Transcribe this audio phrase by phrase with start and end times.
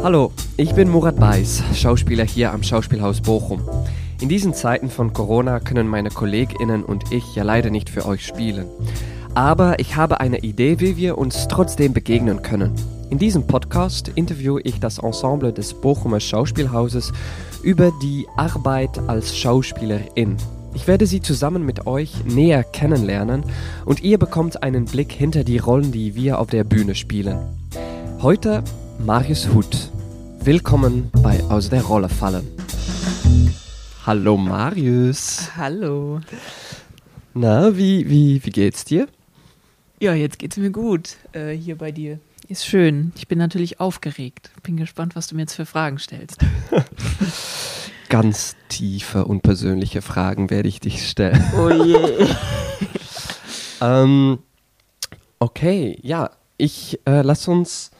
[0.00, 3.60] Hallo, ich bin Murat Beis, Schauspieler hier am Schauspielhaus Bochum.
[4.20, 8.24] In diesen Zeiten von Corona können meine KollegInnen und ich ja leider nicht für euch
[8.24, 8.68] spielen.
[9.34, 12.74] Aber ich habe eine Idee, wie wir uns trotzdem begegnen können.
[13.10, 17.12] In diesem Podcast interviewe ich das Ensemble des Bochumer Schauspielhauses
[17.64, 20.36] über die Arbeit als Schauspielerin.
[20.74, 23.42] Ich werde sie zusammen mit euch näher kennenlernen
[23.84, 27.38] und ihr bekommt einen Blick hinter die Rollen, die wir auf der Bühne spielen.
[28.22, 28.62] Heute
[28.98, 29.90] Marius Huth.
[30.40, 32.46] Willkommen bei Aus der Rolle fallen.
[34.04, 35.50] Hallo Marius.
[35.56, 36.20] Hallo.
[37.32, 39.06] Na, wie, wie, wie geht's dir?
[40.00, 42.18] Ja, jetzt geht's mir gut äh, hier bei dir.
[42.48, 43.12] Ist schön.
[43.16, 44.50] Ich bin natürlich aufgeregt.
[44.62, 46.38] Bin gespannt, was du mir jetzt für Fragen stellst.
[48.08, 51.42] Ganz tiefe und persönliche Fragen werde ich dich stellen.
[51.56, 52.26] Oh je.
[53.80, 54.38] ähm,
[55.38, 57.90] okay, ja, ich äh, lass uns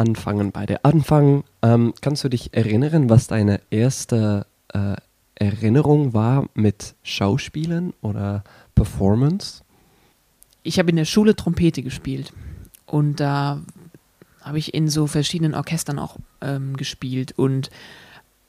[0.00, 1.44] anfangen bei der Anfang.
[1.62, 4.96] Ähm, kannst du dich erinnern, was deine erste äh,
[5.34, 8.42] Erinnerung war mit Schauspielen oder
[8.74, 9.62] Performance?
[10.62, 12.32] Ich habe in der Schule Trompete gespielt
[12.86, 13.60] und da
[14.40, 17.70] habe ich in so verschiedenen Orchestern auch ähm, gespielt und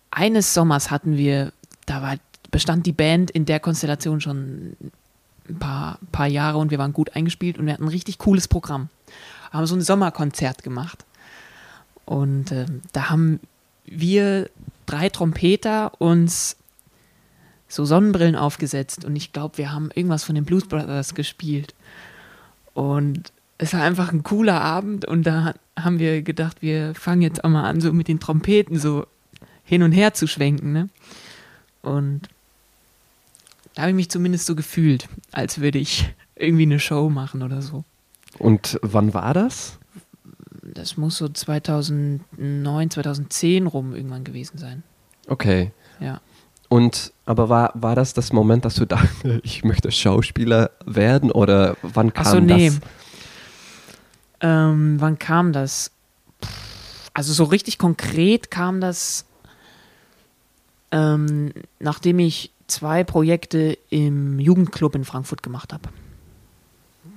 [0.10, 1.52] eines Sommers hatten wir,
[1.86, 2.16] da war,
[2.50, 4.76] bestand die Band in der Konstellation schon
[5.50, 8.48] ein paar, paar Jahre und wir waren gut eingespielt und wir hatten ein richtig cooles
[8.48, 8.90] Programm.
[9.52, 11.06] Haben so ein Sommerkonzert gemacht.
[12.12, 13.40] Und äh, da haben
[13.86, 14.50] wir
[14.86, 16.58] drei Trompeter uns
[17.70, 21.74] so Sonnenbrillen aufgesetzt und ich glaube, wir haben irgendwas von den Blues Brothers gespielt.
[22.74, 27.46] Und es war einfach ein cooler Abend und da haben wir gedacht, wir fangen jetzt
[27.46, 29.08] auch mal an, so mit den Trompeten so
[29.64, 30.74] hin und her zu schwenken.
[30.74, 30.90] Ne?
[31.82, 32.28] Und
[33.76, 37.62] da habe ich mich zumindest so gefühlt, als würde ich irgendwie eine Show machen oder
[37.62, 37.86] so.
[38.38, 39.78] Und wann war das?
[40.74, 44.84] Das muss so 2009, 2010 rum irgendwann gewesen sein.
[45.28, 45.72] Okay.
[46.00, 46.22] Ja.
[46.70, 51.76] Und aber war, war das das Moment, dass du dachtest, ich möchte Schauspieler werden oder
[51.82, 52.70] wann kam Ach so, nee.
[52.70, 52.80] das?
[54.42, 55.92] Ähm, wann kam das?
[57.14, 59.26] Also so richtig konkret kam das,
[60.92, 65.90] ähm, nachdem ich zwei Projekte im Jugendclub in Frankfurt gemacht habe.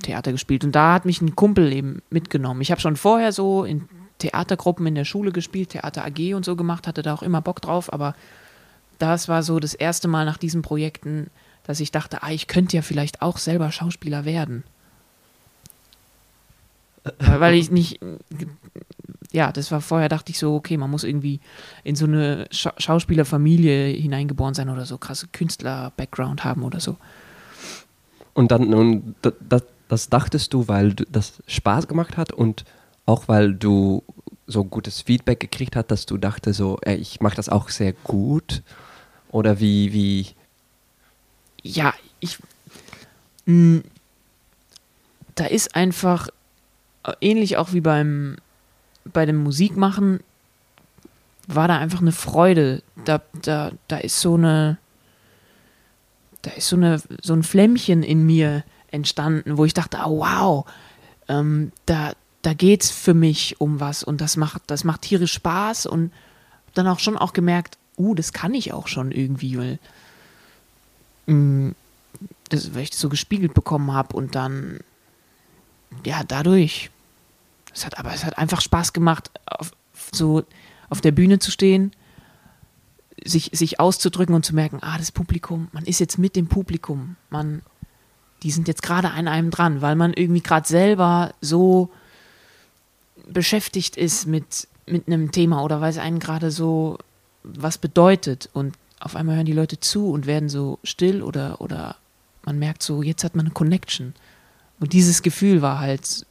[0.05, 0.65] Theater gespielt.
[0.65, 2.61] Und da hat mich ein Kumpel eben mitgenommen.
[2.61, 3.89] Ich habe schon vorher so in
[4.19, 7.61] Theatergruppen in der Schule gespielt, Theater AG und so gemacht, hatte da auch immer Bock
[7.61, 8.15] drauf, aber
[8.99, 11.31] das war so das erste Mal nach diesen Projekten,
[11.65, 14.65] dass ich dachte, ah, ich könnte ja vielleicht auch selber Schauspieler werden.
[17.19, 18.01] Weil ich nicht,
[19.31, 21.41] ja, das war vorher, dachte ich so, okay, man muss irgendwie
[21.83, 26.97] in so eine Scha Schauspielerfamilie hineingeboren sein oder so krasse Künstler-Background haben oder so.
[28.33, 32.65] Und dann, und das, das dachtest du, weil das Spaß gemacht hat und
[33.07, 34.03] auch weil du
[34.47, 37.93] so gutes Feedback gekriegt hast, dass du dachte so, ey, ich mache das auch sehr
[37.93, 38.63] gut?
[39.31, 40.27] Oder wie, wie?
[41.63, 42.39] Ja, ich.
[43.47, 43.83] Mh,
[45.35, 46.29] da ist einfach
[47.21, 48.37] ähnlich auch wie beim
[49.05, 50.21] bei dem Musikmachen
[51.47, 52.83] war da einfach eine Freude.
[53.05, 54.79] Da, da, da ist so eine
[56.43, 60.65] da ist so eine so ein Flämmchen in mir entstanden, wo ich dachte, oh, wow,
[61.29, 62.13] ähm, da,
[62.43, 66.13] da geht es für mich um was und das macht, das macht tierisch Spaß und
[66.75, 69.79] dann auch schon auch gemerkt, uh, das kann ich auch schon irgendwie, weil,
[71.27, 71.75] mh, mm,
[72.51, 74.81] das, weil ich das so gespiegelt bekommen habe und dann,
[76.05, 76.91] ja, dadurch,
[77.73, 79.73] es hat, aber es hat einfach Spaß gemacht, auf,
[80.13, 80.45] so
[80.91, 81.93] auf der Bühne zu stehen,
[83.25, 87.17] sich, sich auszudrücken und zu merken, ah, das Publikum, man ist jetzt mit dem Publikum,
[87.31, 87.63] man,
[88.45, 91.91] die sind jetzt gerade an einem dran, weil man irgendwie gerade selber so
[93.27, 96.99] beschäftigt ist mit, mit einem Thema oder weil es einen gerade so
[97.43, 101.97] was bedeutet und auf einmal hören die Leute zu und werden so still oder, oder
[102.45, 104.15] man merkt so, jetzt hat man eine Connection.
[104.79, 106.27] Und dieses Gefühl war halt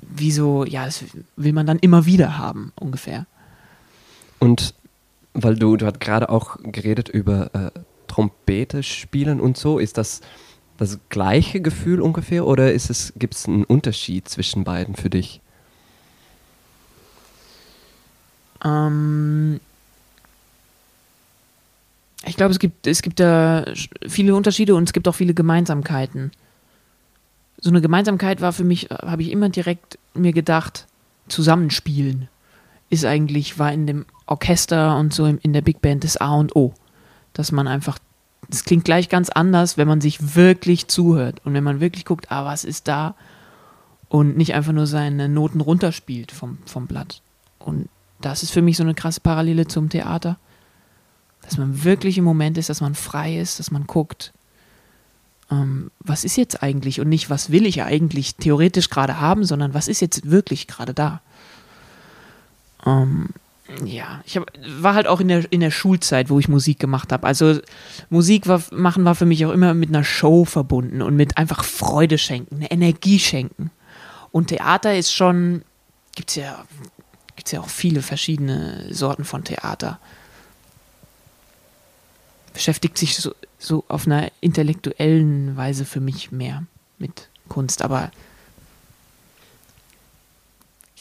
[0.00, 1.04] wie so, ja, das
[1.36, 3.26] will man dann immer wieder haben, ungefähr.
[4.38, 4.74] Und
[5.34, 7.70] weil du, du hast gerade auch geredet über äh,
[8.16, 10.22] Trompete spielen und so, ist das
[10.78, 15.42] das gleiche Gefühl ungefähr oder gibt es einen Unterschied zwischen beiden für dich?
[18.64, 19.60] Ähm,
[22.24, 23.66] ich glaube, es gibt, es gibt da
[24.06, 26.32] viele Unterschiede und es gibt auch viele Gemeinsamkeiten.
[27.58, 30.86] So eine Gemeinsamkeit war für mich, habe ich immer direkt mir gedacht,
[31.28, 32.28] Zusammenspielen
[32.88, 36.56] ist eigentlich, war in dem Orchester und so in der Big Band das A und
[36.56, 36.72] O.
[37.32, 37.98] Dass man einfach
[38.48, 42.30] das klingt gleich ganz anders, wenn man sich wirklich zuhört und wenn man wirklich guckt,
[42.30, 43.14] ah, was ist da?
[44.08, 47.22] und nicht einfach nur seine Noten runterspielt vom, vom Blatt.
[47.58, 47.88] Und
[48.20, 50.38] das ist für mich so eine krasse Parallele zum Theater,
[51.42, 54.32] dass man wirklich im Moment ist, dass man frei ist, dass man guckt,
[55.50, 59.74] ähm, was ist jetzt eigentlich und nicht, was will ich eigentlich theoretisch gerade haben, sondern
[59.74, 61.20] was ist jetzt wirklich gerade da.
[62.84, 63.28] Ähm,
[63.84, 64.46] ja, ich hab,
[64.78, 67.26] war halt auch in der, in der Schulzeit, wo ich Musik gemacht habe.
[67.26, 67.58] Also
[68.10, 71.64] Musik war, machen war für mich auch immer mit einer Show verbunden und mit einfach
[71.64, 73.70] Freude schenken, eine Energie schenken.
[74.30, 75.62] Und Theater ist schon,
[76.14, 76.64] gibt es ja,
[77.34, 79.98] gibt's ja auch viele verschiedene Sorten von Theater.
[82.52, 86.64] Beschäftigt sich so, so auf einer intellektuellen Weise für mich mehr
[86.98, 88.10] mit Kunst, aber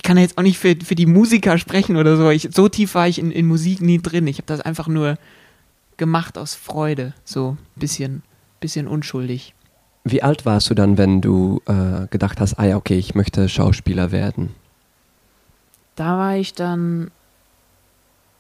[0.06, 2.30] kann jetzt auch nicht für, für die Musiker sprechen oder so.
[2.30, 4.28] Ich, so tief war ich in, in Musik nie drin.
[4.28, 5.18] Ich habe das einfach nur
[5.98, 8.24] gemacht aus Freude, so ein bisschen,
[8.62, 9.54] bisschen unschuldig.
[10.04, 13.50] Wie alt warst du dann, wenn du äh, gedacht hast, ah ja, okay, ich möchte
[13.50, 14.54] Schauspieler werden?
[15.96, 17.10] Da war ich dann,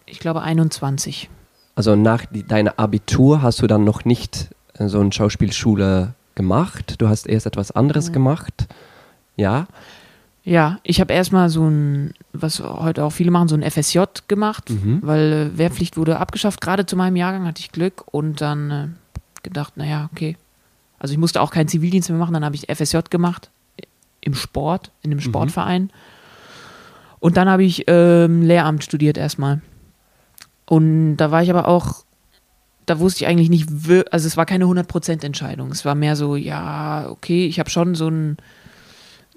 [0.05, 1.29] ich glaube, 21.
[1.75, 6.95] Also nach die, deiner Abitur hast du dann noch nicht äh, so eine Schauspielschule gemacht.
[7.01, 8.13] Du hast erst etwas anderes Mhm.
[8.13, 8.67] gemacht.
[9.35, 9.67] Ja.
[10.47, 14.69] Ja, ich habe erstmal so ein, was heute auch viele machen, so ein FSJ gemacht,
[14.69, 14.99] Mhm.
[15.01, 16.61] weil äh, Wehrpflicht wurde abgeschafft.
[16.61, 18.87] Gerade zu meinem Jahrgang hatte ich Glück und dann äh,
[19.41, 20.37] gedacht, naja, okay.
[20.99, 23.49] Also ich musste auch keinen Zivildienst mehr machen, dann habe ich FSJ gemacht
[24.21, 25.89] im Sport, in einem Sportverein.
[27.19, 29.61] Und dann habe ich ähm, Lehramt studiert erstmal.
[30.65, 32.03] Und da war ich aber auch,
[32.85, 33.67] da wusste ich eigentlich nicht,
[34.11, 35.71] also es war keine 100% Entscheidung.
[35.71, 38.37] Es war mehr so, ja, okay, ich habe schon so ein,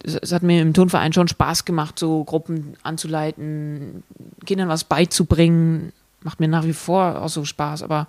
[0.04, 4.02] es, hat mir im Turnverein schon Spaß gemacht, so Gruppen anzuleiten,
[4.44, 5.92] Kindern was beizubringen.
[6.22, 8.08] Macht mir nach wie vor auch so Spaß, aber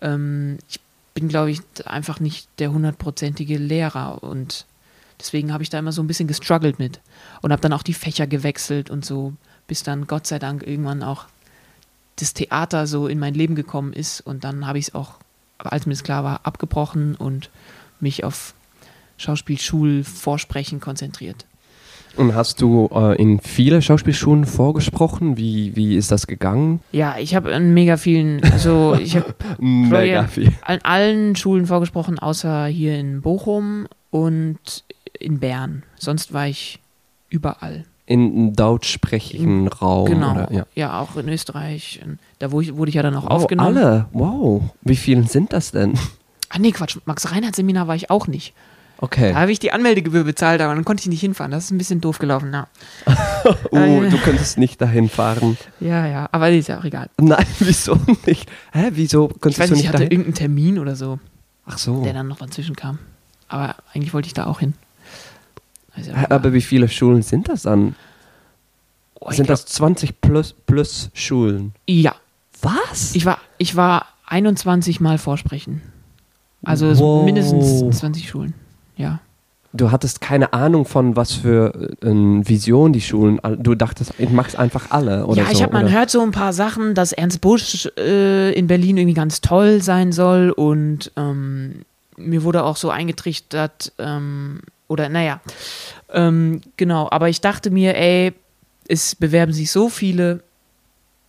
[0.00, 0.80] ähm, ich
[1.14, 4.66] bin, glaube ich, einfach nicht der hundertprozentige Lehrer und
[5.20, 7.00] deswegen habe ich da immer so ein bisschen gestruggelt mit
[7.42, 9.34] und habe dann auch die Fächer gewechselt und so,
[9.66, 11.26] bis dann Gott sei Dank irgendwann auch
[12.16, 15.14] das Theater so in mein Leben gekommen ist und dann habe ich es auch,
[15.58, 17.50] als mir das klar war, abgebrochen und
[18.00, 18.54] mich auf
[19.16, 21.46] Schauspielschulvorsprechen konzentriert.
[22.16, 25.36] Und hast du äh, in viele Schauspielschulen vorgesprochen?
[25.36, 26.78] Wie, wie ist das gegangen?
[26.92, 29.34] Ja, ich habe an mega vielen, also ich habe
[30.28, 30.52] viel.
[30.62, 34.84] an allen Schulen vorgesprochen, außer hier in Bochum und
[35.18, 35.82] in Bern.
[35.96, 36.78] Sonst war ich
[37.30, 37.84] überall.
[38.06, 40.06] In deutschsprachigen Raum.
[40.06, 40.32] genau.
[40.32, 40.52] Oder?
[40.52, 40.66] Ja.
[40.76, 41.00] Ja.
[41.00, 42.00] auch in Österreich.
[42.38, 43.76] Da wurde ich ja dann auch Wow, aufgenommen.
[43.76, 44.06] alle?
[44.12, 44.62] Wow.
[44.82, 45.94] Wie viele sind das denn?
[46.50, 46.98] Ah nee, Quatsch.
[47.06, 48.52] Max Reinhardt Seminar war ich auch nicht.
[49.04, 49.34] Da Okay.
[49.34, 51.50] habe ich die Anmeldegebühr bezahlt, aber dann konnte ich nicht hinfahren.
[51.50, 52.52] Das ist ein bisschen doof gelaufen.
[52.52, 52.68] Ja,
[53.70, 54.08] Oh, äh.
[54.08, 55.58] du könntest nicht dahin fahren.
[55.80, 57.10] ja, ja aber ist ja auch egal.
[57.20, 58.50] Nein, wieso nicht?
[58.72, 60.10] Hä, wieso Ich könntest weiß du nicht, ich hatte dahin?
[60.12, 61.18] irgendeinen Termin oder so,
[61.66, 62.02] Ach so.
[62.02, 62.98] der dann noch dazwischen kam.
[63.48, 64.74] Aber eigentlich wollte ich da auch hin.
[65.94, 66.26] Hä, egal.
[66.30, 67.94] Aber wie viele Schulen sind das dann?
[69.20, 71.72] Oh, ich sind glaub- das 20 plus, plus Schulen?
[71.86, 72.14] Ja,
[72.62, 73.14] Was?
[73.14, 75.82] Ich war, ich war 21 Mal vorsprechen.
[76.64, 77.24] Also Wow.
[77.26, 78.54] mindestens 20 Schulen.
[78.96, 79.20] Ja.
[79.72, 83.40] du hattest keine Ahnung von was für äh, eine Vision die Schulen.
[83.58, 85.52] Du dachtest, ich mach's einfach alle oder ja, so.
[85.52, 89.14] ich habe man hört so ein paar Sachen, dass Ernst Busch äh, in Berlin irgendwie
[89.14, 91.84] ganz toll sein soll und ähm,
[92.16, 95.40] mir wurde auch so eingetrichtert, ähm, oder naja,
[96.12, 98.32] ähm, genau, aber ich dachte mir, ey,
[98.88, 100.42] es bewerben sich so viele.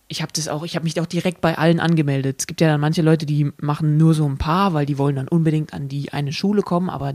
[0.08, 2.36] Ich habe das auch, ich habe mich auch direkt bei allen angemeldet.
[2.40, 5.16] Es gibt ja dann manche Leute, die machen nur so ein paar, weil die wollen
[5.16, 7.14] dann unbedingt an die eine Schule kommen, aber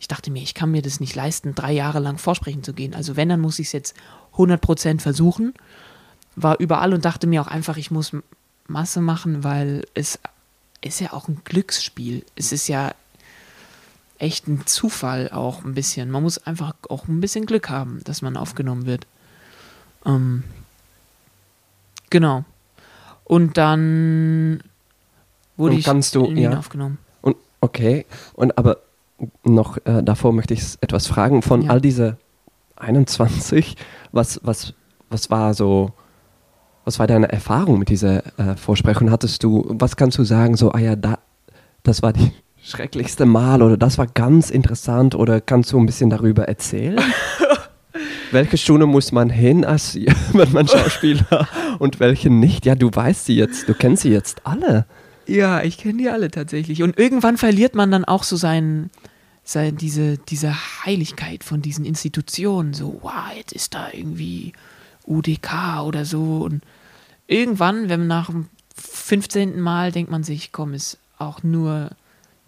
[0.00, 2.94] ich dachte mir, ich kann mir das nicht leisten, drei Jahre lang vorsprechen zu gehen.
[2.94, 3.94] Also wenn, dann muss ich es jetzt
[4.36, 5.54] 100% versuchen.
[6.36, 8.12] War überall und dachte mir auch einfach, ich muss
[8.68, 10.18] Masse machen, weil es
[10.82, 12.24] ist ja auch ein Glücksspiel.
[12.36, 12.92] Es ist ja
[14.18, 16.10] echt ein Zufall auch ein bisschen.
[16.10, 19.06] Man muss einfach auch ein bisschen Glück haben, dass man aufgenommen wird.
[20.06, 20.44] Ähm,
[22.10, 22.44] genau.
[23.24, 24.62] Und dann
[25.56, 26.56] wurde Und ich du- ja.
[26.56, 26.98] aufgenommen.
[27.20, 28.78] Und, okay, und aber
[29.44, 31.42] noch äh, davor möchte ich etwas fragen.
[31.42, 31.70] Von Ja.
[31.70, 32.16] all diese
[32.76, 33.76] 21,
[34.12, 34.74] was, was,
[35.10, 35.90] was war so,
[36.84, 39.10] was war deine Erfahrung mit dieser äh, Vorsprechung?
[39.10, 41.18] Hattest du, was kannst du sagen, so, ah ja, da,
[41.82, 42.32] das war die
[42.62, 47.00] schrecklichste Mal oder das war ganz interessant oder kannst du ein bisschen darüber erzählen?
[48.30, 49.96] welche Schule muss man hin, als
[50.32, 51.48] wenn man Schauspieler
[51.78, 52.66] und welche nicht?
[52.66, 54.86] Ja, du weißt sie jetzt, du kennst sie jetzt alle.
[55.28, 56.82] Ja, ich kenne die alle tatsächlich.
[56.82, 58.90] Und irgendwann verliert man dann auch so sein,
[59.44, 60.54] sein, diese, diese
[60.84, 62.72] Heiligkeit von diesen Institutionen.
[62.72, 64.54] So, wow, jetzt ist da irgendwie
[65.06, 66.38] UDK oder so.
[66.38, 66.62] Und
[67.26, 69.60] irgendwann, wenn man nach dem 15.
[69.60, 71.90] Mal denkt man sich, komm, ist auch nur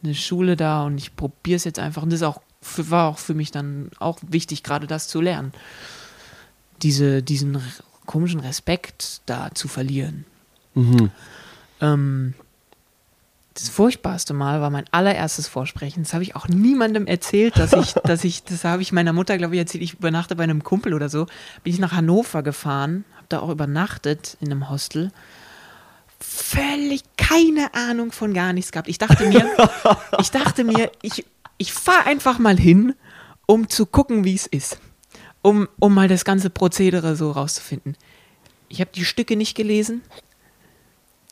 [0.03, 2.03] eine Schule da und ich probiere es jetzt einfach.
[2.03, 2.41] Und das auch
[2.77, 5.53] war auch für mich dann auch wichtig, gerade das zu lernen.
[6.81, 7.61] Diese, diesen
[8.07, 10.25] komischen Respekt da zu verlieren.
[10.75, 11.11] Mhm.
[11.83, 12.35] Ähm,
[13.55, 16.05] das furchtbarste Mal war mein allererstes Vorsprechen.
[16.05, 19.37] Das habe ich auch niemandem erzählt, dass ich, dass ich, das habe ich meiner Mutter,
[19.39, 19.83] glaube ich, erzählt.
[19.83, 21.27] Ich übernachte bei einem Kumpel oder so.
[21.65, 25.11] Bin ich nach Hannover gefahren, habe da auch übernachtet in einem Hostel.
[26.21, 28.89] Völlig keine Ahnung von gar nichts gehabt.
[28.89, 29.45] Ich dachte mir,
[30.19, 31.25] ich dachte mir, ich,
[31.59, 32.95] ich fahre einfach mal hin,
[33.47, 34.79] um zu gucken, wie es ist.
[35.43, 37.97] Um, um mal das ganze Prozedere so rauszufinden.
[38.69, 40.03] Ich habe die Stücke nicht gelesen.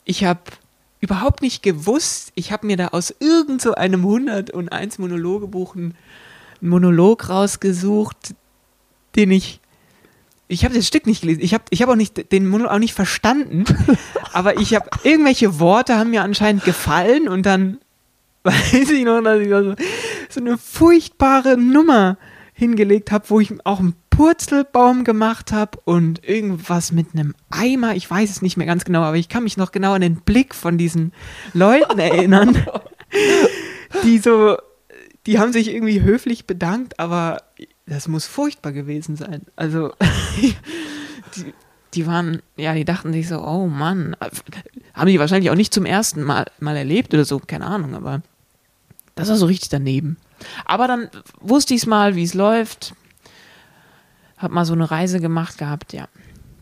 [0.05, 0.41] Ich habe
[1.01, 2.33] überhaupt nicht gewusst.
[2.35, 5.95] Ich habe mir da aus irgend so einem 101 Monologebuch einen
[6.61, 8.35] Monolog rausgesucht,
[9.17, 9.61] den ich.
[10.51, 11.43] Ich habe das Stück nicht gelesen.
[11.43, 13.65] Ich habe ich hab auch nicht den Monolog auch nicht verstanden.
[14.33, 17.79] aber ich habe irgendwelche Worte haben mir anscheinend gefallen und dann
[18.45, 19.75] weiß ich noch, dass ich so,
[20.31, 22.17] so eine furchtbare Nummer
[22.55, 27.95] hingelegt habe, wo ich auch einen Purzelbaum gemacht habe und irgendwas mit einem Eimer.
[27.95, 30.17] Ich weiß es nicht mehr ganz genau, aber ich kann mich noch genau an den
[30.17, 31.13] Blick von diesen
[31.55, 32.67] Leuten erinnern,
[34.03, 34.57] die so,
[35.25, 37.45] die haben sich irgendwie höflich bedankt, aber
[37.87, 39.43] das muss furchtbar gewesen sein.
[39.55, 39.93] Also,
[41.37, 41.55] die,
[41.95, 44.17] die waren, ja, die dachten sich so, oh Mann,
[44.95, 48.23] haben die wahrscheinlich auch nicht zum ersten Mal, mal erlebt oder so, keine Ahnung, aber
[49.15, 50.17] das war so richtig daneben.
[50.65, 51.09] Aber dann
[51.39, 52.95] wusste ich es mal, wie es läuft.
[54.39, 56.07] Hab mal so eine Reise gemacht gehabt, ja.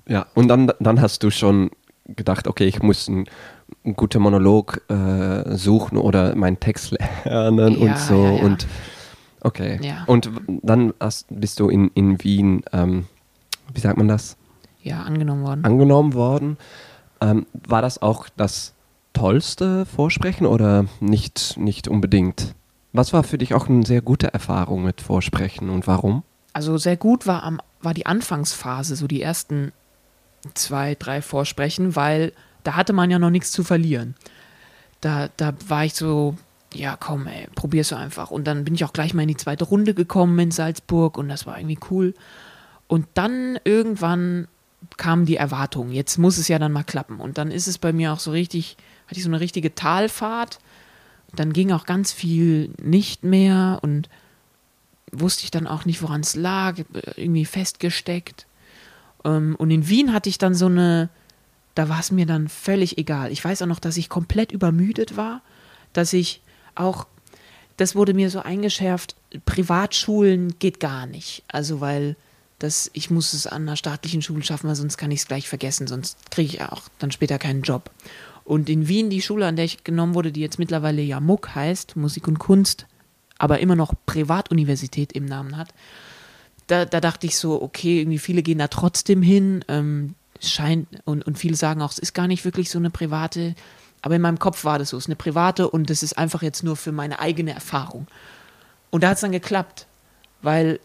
[0.08, 1.70] Ja, und dann, dann hast du schon
[2.06, 3.26] gedacht, okay, ich muss einen,
[3.84, 6.92] einen guten Monolog äh, suchen oder meinen Text
[7.24, 8.24] lernen Ja, und so.
[8.24, 8.44] ja, ja.
[8.44, 8.66] Und
[9.40, 9.78] okay.
[9.82, 10.04] Ja.
[10.06, 13.06] Und dann hast, bist du in, in Wien, ähm,
[13.74, 14.36] wie sagt man das,
[14.82, 15.64] Ja, angenommen worden.
[15.64, 16.56] angenommen worden.
[17.20, 18.74] Ähm, war das auch das
[19.12, 22.54] tollste Vorsprechen oder nicht, nicht unbedingt?
[22.92, 26.22] Was war für dich auch eine sehr gute Erfahrung mit Vorsprechen und warum?
[26.56, 29.72] Also sehr gut war, am, war die Anfangsphase, so die ersten
[30.54, 32.32] zwei, drei Vorsprechen, weil
[32.64, 34.14] da hatte man ja noch nichts zu verlieren.
[35.02, 36.34] Da, da war ich so,
[36.72, 38.30] ja komm, ey, probier's einfach.
[38.30, 41.28] Und dann bin ich auch gleich mal in die zweite Runde gekommen in Salzburg und
[41.28, 42.14] das war irgendwie cool.
[42.86, 44.48] Und dann irgendwann
[44.96, 47.20] kam die Erwartung, jetzt muss es ja dann mal klappen.
[47.20, 50.58] Und dann ist es bei mir auch so richtig, hatte ich so eine richtige Talfahrt.
[51.34, 54.08] Dann ging auch ganz viel nicht mehr und
[55.12, 56.78] wusste ich dann auch nicht, woran es lag,
[57.16, 58.46] irgendwie festgesteckt.
[59.24, 61.08] Ähm, und in Wien hatte ich dann so eine,
[61.74, 63.32] da war es mir dann völlig egal.
[63.32, 65.42] Ich weiß auch noch, dass ich komplett übermüdet war,
[65.92, 66.42] dass ich
[66.74, 67.06] auch,
[67.76, 71.44] das wurde mir so eingeschärft, Privatschulen geht gar nicht.
[71.48, 72.16] Also weil
[72.58, 75.48] das, ich muss es an einer staatlichen Schule schaffen, weil sonst kann ich es gleich
[75.48, 77.90] vergessen, sonst kriege ich auch dann später keinen Job.
[78.44, 81.54] Und in Wien, die Schule, an der ich genommen wurde, die jetzt mittlerweile ja MUK
[81.54, 82.86] heißt, Musik und Kunst,
[83.38, 85.68] aber immer noch Privatuniversität im Namen hat,
[86.66, 91.26] da, da dachte ich so, okay, irgendwie viele gehen da trotzdem hin, ähm, scheint, und,
[91.26, 93.54] und viele sagen auch, es ist gar nicht wirklich so eine private,
[94.02, 96.42] aber in meinem Kopf war das so, es ist eine private und das ist einfach
[96.42, 98.06] jetzt nur für meine eigene Erfahrung.
[98.90, 99.86] Und da hat es dann geklappt,
[100.42, 100.80] weil,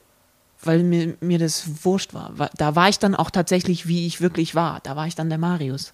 [0.63, 2.37] weil mir, mir das wurscht war.
[2.37, 4.79] Wa- Da war ich dann auch tatsächlich, wie ich wirklich war.
[4.83, 5.93] Da war ich dann der Marius.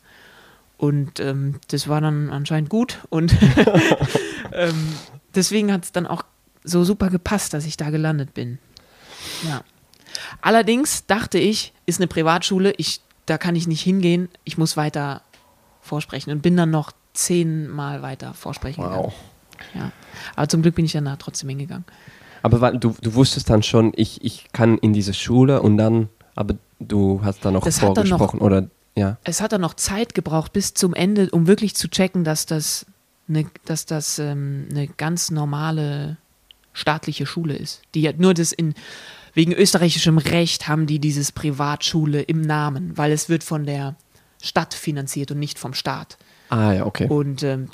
[0.78, 3.00] Und ähm, das war dann anscheinend gut.
[3.10, 3.36] Und
[4.54, 4.94] ähm,
[5.36, 6.24] deswegen hat es dann auch
[6.68, 8.60] so super gepasst, dass ich da gelandet bin.
[9.48, 9.62] Ja.
[10.42, 15.22] Allerdings dachte ich, ist eine Privatschule, ich, da kann ich nicht hingehen, ich muss weiter
[15.82, 19.12] vorsprechen und bin dann noch zehnmal weiter vorsprechen gegangen.
[19.74, 19.92] Ja.
[20.36, 21.86] Aber zum Glück bin ich dann da trotzdem hingegangen.
[22.44, 26.56] Aber du, du wusstest dann schon, ich, ich kann in diese Schule und dann, aber
[26.80, 29.18] du hast dann noch Das hat dann noch- vorgesprochen oder ja.
[29.24, 32.86] Es hat dann noch Zeit gebraucht bis zum Ende, um wirklich zu checken, dass das
[33.30, 36.18] eine, dass das ähm, eine ganz normale
[36.78, 37.82] staatliche Schule ist.
[37.96, 38.74] Die ja nur das in
[39.34, 43.96] wegen österreichischem Recht haben die dieses Privatschule im Namen, weil es wird von der
[44.42, 46.18] Stadt finanziert und nicht vom Staat.
[46.50, 47.08] Ah ja, okay.
[47.08, 47.70] Und ähm,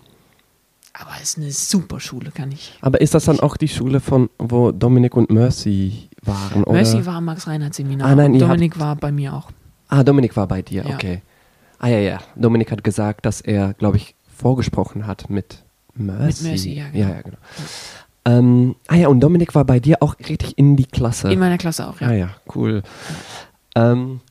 [0.94, 2.78] aber es ist eine super Schule, kann ich.
[2.82, 6.64] Aber ist das dann auch die Schule von, wo Dominik und Mercy waren?
[6.64, 6.74] Oder?
[6.74, 8.08] Mercy war am Max-Reinhardt-Seminar.
[8.10, 9.50] Ah, nein, und ihr habt- Dominik war bei mir auch.
[9.88, 10.94] Ah, Dominik war bei dir, Ja.
[10.96, 11.22] okay.
[11.80, 12.20] Ah ja, ja.
[12.36, 15.64] Dominik hat gesagt, dass er, glaube ich, vorgesprochen hat mit
[15.96, 16.26] Mercy.
[16.26, 17.04] Mit Mercy, ja, genau.
[17.04, 17.38] Ja, ja, genau.
[18.26, 21.32] Ähm, ah ja, und Dominik war bei dir auch richtig in die Klasse.
[21.32, 22.08] In meiner Klasse auch, ja.
[22.08, 22.82] Ah ja, cool.
[23.76, 24.22] Ähm,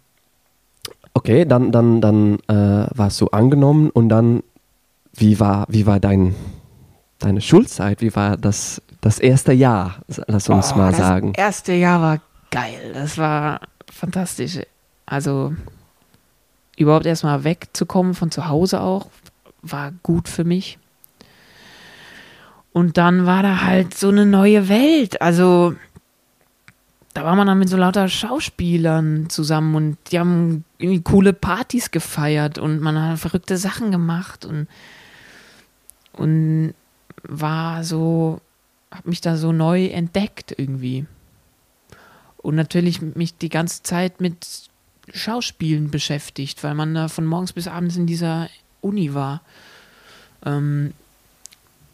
[1.15, 4.43] okay, dann, dann, dann äh, warst du angenommen und dann,
[5.15, 6.35] wie war, wie war dein,
[7.19, 8.01] deine Schulzeit?
[8.01, 9.97] Wie war das, das erste Jahr?
[10.27, 11.33] Lass uns Oh, mal das sagen.
[11.37, 12.19] erste Jahr war
[12.51, 12.93] geil.
[12.95, 14.59] Das war fantastisch.
[15.05, 15.53] Also
[16.79, 19.07] überhaupt erstmal wegzukommen von zu Hause auch,
[19.61, 20.79] war gut für mich.
[22.73, 25.21] Und dann war da halt so eine neue Welt.
[25.21, 25.75] Also
[27.15, 31.91] da war man dann mit so lauter Schauspielern zusammen und die haben irgendwie coole Partys
[31.91, 34.67] gefeiert und man hat verrückte Sachen gemacht und,
[36.15, 36.75] und
[37.23, 38.41] war so,
[38.91, 41.07] hab mich da so neu entdeckt irgendwie.
[42.39, 44.71] Und natürlich mich die ganze Zeit mit
[45.13, 48.49] Schauspielen beschäftigt, weil man da von morgens bis abends in dieser
[48.81, 49.43] Uni war.
[50.45, 50.95] Ähm,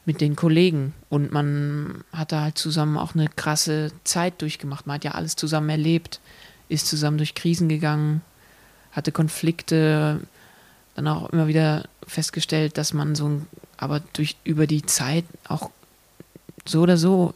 [0.08, 4.86] mit den Kollegen und man hat da halt zusammen auch eine krasse Zeit durchgemacht.
[4.86, 6.20] Man hat ja alles zusammen erlebt,
[6.70, 8.22] ist zusammen durch Krisen gegangen,
[8.92, 10.22] hatte Konflikte,
[10.94, 13.42] dann auch immer wieder festgestellt, dass man so,
[13.76, 15.70] aber durch über die Zeit auch
[16.64, 17.34] so oder so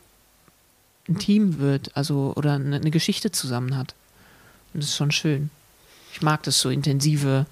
[1.10, 3.94] ein Team wird, also oder eine, eine Geschichte zusammen hat.
[4.72, 5.50] Und das ist schon schön.
[6.14, 7.44] Ich mag das so intensive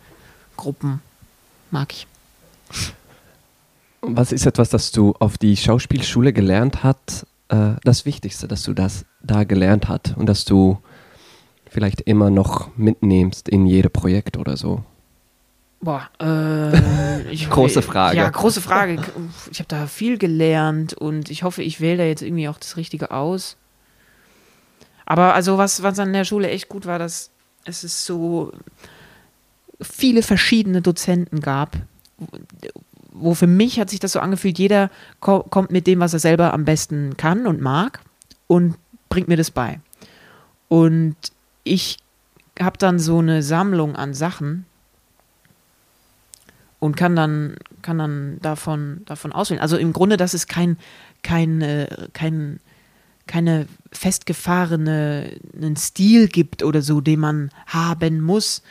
[0.56, 1.02] Gruppen,
[1.70, 2.06] mag ich.
[4.02, 8.72] Was ist etwas, das du auf die Schauspielschule gelernt hast, äh, das Wichtigste, dass du
[8.72, 10.78] das da gelernt hast und dass du
[11.68, 14.82] vielleicht immer noch mitnimmst in jedes Projekt oder so?
[15.80, 18.16] Boah, äh, ich, große Frage.
[18.16, 19.02] Ja, große Frage.
[19.50, 22.76] Ich habe da viel gelernt und ich hoffe, ich wähle da jetzt irgendwie auch das
[22.76, 23.56] Richtige aus.
[25.06, 27.30] Aber also was, was an der Schule echt gut war, dass
[27.64, 28.52] es ist so
[29.80, 31.76] viele verschiedene Dozenten gab,
[33.12, 34.90] wo für mich hat sich das so angefühlt, jeder
[35.20, 38.00] ko kommt mit dem, was er selber am besten kann und mag
[38.46, 38.76] und
[39.08, 39.80] bringt mir das bei.
[40.68, 41.16] Und
[41.64, 41.98] ich
[42.60, 44.66] habe dann so eine Sammlung an Sachen
[46.78, 49.60] und kann dann, kann dann davon, davon auswählen.
[49.60, 50.78] Also im Grunde, dass es kein,
[51.22, 52.60] kein, äh, kein,
[53.26, 58.62] keine festgefahrenen Stil gibt oder so, den man haben muss,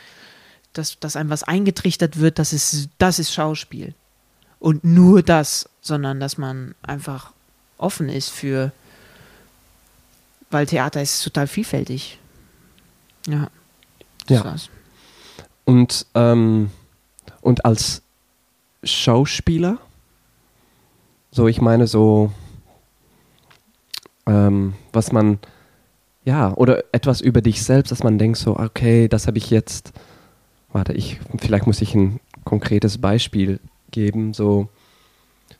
[0.72, 3.94] dass, dass einem was eingetrichtert wird, das ist, das ist Schauspiel
[4.60, 7.32] und nur das, sondern dass man einfach
[7.78, 8.72] offen ist für,
[10.50, 12.18] weil Theater ist total vielfältig.
[13.26, 13.48] Ja.
[14.28, 14.44] ja.
[14.44, 14.68] War's.
[15.64, 16.70] Und, ähm,
[17.40, 18.02] und als
[18.84, 19.78] Schauspieler,
[21.30, 22.32] so ich meine so,
[24.26, 25.38] ähm, was man,
[26.24, 29.92] ja, oder etwas über dich selbst, dass man denkt so, okay, das habe ich jetzt,
[30.72, 34.34] warte, ich, vielleicht muss ich ein konkretes Beispiel geben.
[34.34, 34.68] So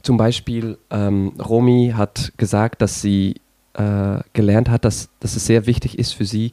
[0.03, 3.41] zum Beispiel ähm, Romy hat gesagt, dass sie
[3.75, 6.53] äh, gelernt hat, dass, dass es sehr wichtig ist für sie,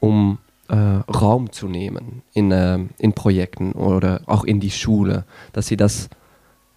[0.00, 5.66] um äh, Raum zu nehmen in, äh, in Projekten oder auch in die Schule, dass
[5.66, 6.08] sie das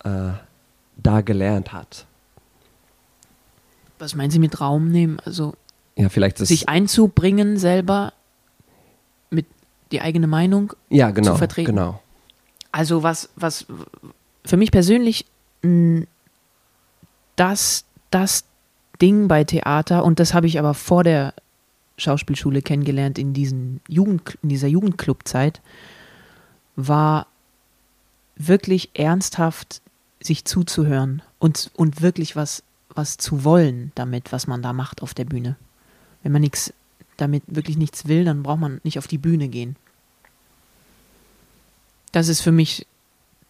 [0.03, 0.31] äh,
[0.97, 2.05] da gelernt hat.
[3.99, 5.19] Was meinen Sie mit Raum nehmen?
[5.25, 5.53] Also
[5.95, 8.13] ja, vielleicht sich einzubringen selber
[9.29, 9.45] mit
[9.91, 11.75] die eigene Meinung ja, genau, zu vertreten.
[11.75, 12.01] Genau.
[12.71, 13.65] Also was, was,
[14.43, 15.25] für mich persönlich
[17.35, 18.43] das, das
[19.01, 21.33] Ding bei Theater, und das habe ich aber vor der
[21.97, 25.61] Schauspielschule kennengelernt, in, diesen Jugend, in dieser Jugendclubzeit,
[26.75, 27.27] war
[28.35, 29.81] wirklich ernsthaft
[30.19, 35.13] sich zuzuhören und, und wirklich was, was zu wollen damit, was man da macht auf
[35.13, 35.55] der Bühne.
[36.23, 36.73] Wenn man nichts
[37.17, 39.75] damit wirklich nichts will, dann braucht man nicht auf die Bühne gehen.
[42.11, 42.87] Das ist für mich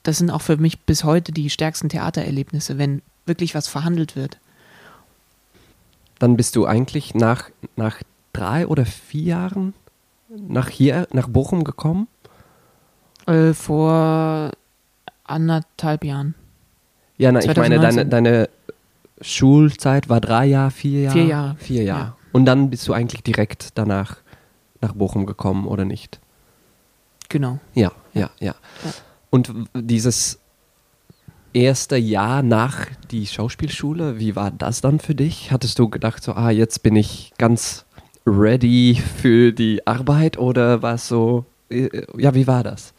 [0.04, 4.40] das sind auch für mich bis heute die stärksten Theatererlebnisse, wenn wirklich was verhandelt wird.
[6.20, 8.02] Dann bist du eigentlich nach, nach
[8.34, 9.74] drei oder vier Jahren
[10.48, 12.08] nach hier, nach Bochum gekommen?
[13.28, 14.52] Äh, vor
[15.24, 16.36] anderthalb Jahren.
[17.18, 18.50] Ja, na, ich meine, deine, deine
[19.22, 21.14] Schulzeit war drei Jahre, vier Jahre?
[21.14, 21.56] Vier Jahre.
[21.58, 22.02] Vier Jahre.
[22.02, 22.18] Ja.
[22.32, 24.18] Und dann bist du eigentlich direkt danach
[24.80, 26.20] nach Bochum gekommen, oder nicht?
[27.30, 27.60] Genau.
[27.74, 28.56] Ja, ja, ja.
[28.84, 28.92] ja.
[29.32, 30.40] Und dieses
[31.54, 35.52] erste Jahr nach die Schauspielschule, wie war das dann für dich?
[35.52, 37.86] Hattest du gedacht, so, ah, jetzt bin ich ganz
[38.26, 42.94] ready für die Arbeit oder war es so, äh, ja, wie war das?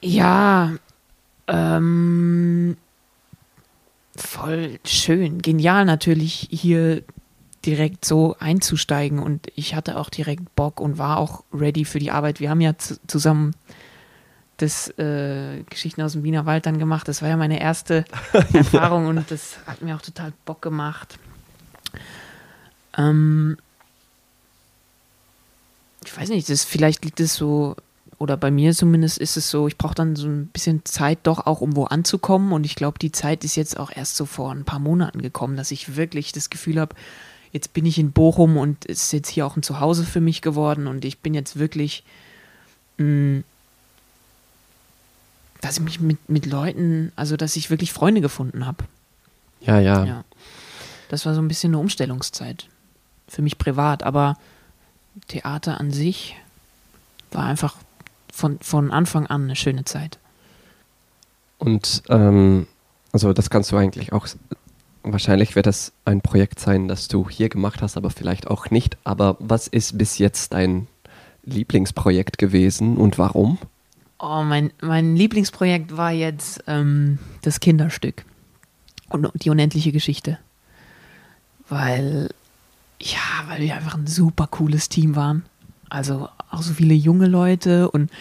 [0.00, 0.72] Ja,
[1.48, 2.76] ähm,
[4.16, 7.02] voll schön, genial natürlich hier
[7.64, 12.10] direkt so einzusteigen und ich hatte auch direkt Bock und war auch ready für die
[12.10, 12.40] Arbeit.
[12.40, 12.74] Wir haben ja
[13.06, 13.54] zusammen
[14.62, 17.08] das äh, Geschichten aus dem Wiener Wald dann gemacht.
[17.08, 18.04] Das war ja meine erste
[18.52, 21.18] Erfahrung und das hat mir auch total Bock gemacht.
[22.96, 23.56] Ähm,
[26.04, 27.76] ich weiß nicht, das, vielleicht liegt es so,
[28.18, 31.46] oder bei mir zumindest ist es so, ich brauche dann so ein bisschen Zeit doch
[31.46, 32.52] auch, um wo anzukommen.
[32.52, 35.56] Und ich glaube, die Zeit ist jetzt auch erst so vor ein paar Monaten gekommen,
[35.56, 36.94] dass ich wirklich das Gefühl habe,
[37.50, 40.40] jetzt bin ich in Bochum und es ist jetzt hier auch ein Zuhause für mich
[40.40, 42.04] geworden und ich bin jetzt wirklich
[42.98, 43.44] mh, mm,
[45.62, 48.84] dass ich mich mit, mit Leuten, also dass ich wirklich Freunde gefunden habe.
[49.62, 50.04] Ja, ja.
[50.04, 50.24] Ja.
[51.08, 52.66] Das war so ein bisschen eine Umstellungszeit.
[53.28, 54.36] Für mich privat, aber
[55.28, 56.36] Theater an sich
[57.30, 57.76] war einfach
[58.32, 60.18] von, von Anfang an eine schöne Zeit.
[61.58, 62.66] Und ähm,
[63.12, 64.26] also das kannst du eigentlich auch,
[65.04, 68.96] wahrscheinlich wird das ein Projekt sein, das du hier gemacht hast, aber vielleicht auch nicht.
[69.04, 70.88] Aber was ist bis jetzt dein
[71.44, 73.58] Lieblingsprojekt gewesen und warum?
[74.24, 78.24] Oh, mein, mein Lieblingsprojekt war jetzt ähm, das Kinderstück
[79.08, 80.38] und die unendliche Geschichte.
[81.68, 82.30] Weil,
[83.00, 85.44] ja, weil wir einfach ein super cooles Team waren.
[85.90, 88.12] Also auch so viele junge Leute und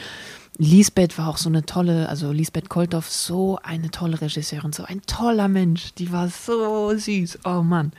[0.58, 5.04] Lisbeth war auch so eine tolle, also Lisbeth Kolthoff, so eine tolle Regisseurin, so ein
[5.04, 5.94] toller Mensch.
[5.94, 7.42] Die war so süß.
[7.46, 7.94] Oh Mann.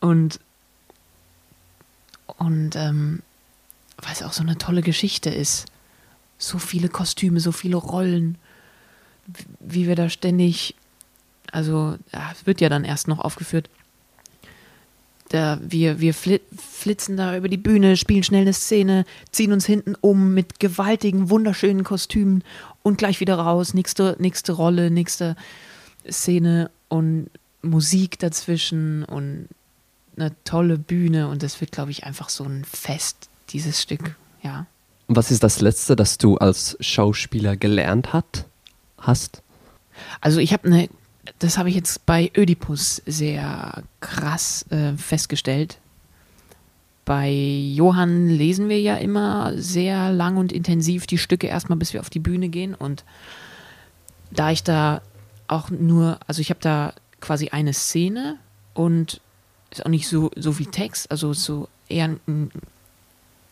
[0.00, 0.40] Und,
[2.36, 3.22] und ähm,
[3.98, 5.66] weil es auch so eine tolle Geschichte ist.
[6.42, 8.36] So viele Kostüme, so viele Rollen,
[9.60, 10.74] wie wir da ständig,
[11.52, 11.96] also
[12.32, 13.70] es wird ja dann erst noch aufgeführt,
[15.28, 19.94] da, wir, wir flitzen da über die Bühne, spielen schnell eine Szene, ziehen uns hinten
[20.00, 22.44] um mit gewaltigen, wunderschönen Kostümen
[22.82, 23.72] und gleich wieder raus.
[23.72, 25.36] Nächste, nächste Rolle, nächste
[26.10, 27.30] Szene und
[27.62, 29.48] Musik dazwischen und
[30.16, 31.28] eine tolle Bühne.
[31.28, 34.16] Und das wird, glaube ich, einfach so ein Fest, dieses Stück.
[34.42, 34.66] Ja.
[35.16, 38.46] Was ist das Letzte, das du als Schauspieler gelernt hat,
[38.98, 39.42] hast?
[40.20, 40.88] Also ich habe eine
[41.38, 45.78] das habe ich jetzt bei Ödipus sehr krass äh, festgestellt.
[47.04, 52.00] Bei Johann lesen wir ja immer sehr lang und intensiv die Stücke erstmal, bis wir
[52.00, 52.74] auf die Bühne gehen.
[52.74, 53.04] Und
[54.30, 55.02] da ich da
[55.48, 58.36] auch nur, also ich habe da quasi eine Szene
[58.74, 59.20] und
[59.70, 62.50] ist auch nicht so, so wie Text, also so eher ein, ein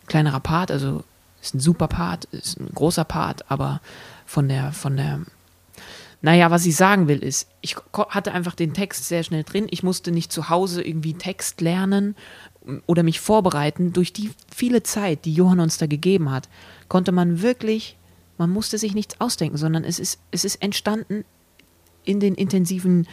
[0.07, 1.03] kleinerer Part, also
[1.41, 3.81] ist ein super Part, ist ein großer Part, aber
[4.25, 5.21] von der, von der
[6.23, 7.75] naja, was ich sagen will, ist, ich
[8.09, 9.67] hatte einfach den Text sehr schnell drin.
[9.71, 12.15] Ich musste nicht zu Hause irgendwie Text lernen
[12.85, 13.91] oder mich vorbereiten.
[13.91, 16.47] Durch die viele Zeit, die Johann uns da gegeben hat,
[16.89, 17.97] konnte man wirklich,
[18.37, 21.25] man musste sich nichts ausdenken, sondern es ist, es ist entstanden
[22.03, 23.07] in den intensiven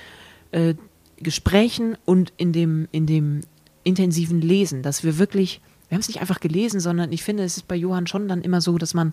[0.52, 0.74] äh,
[1.16, 3.40] Gesprächen und in dem, in dem
[3.84, 7.56] intensiven Lesen, dass wir wirklich, wir haben es nicht einfach gelesen, sondern ich finde, es
[7.56, 9.12] ist bei Johann schon dann immer so, dass man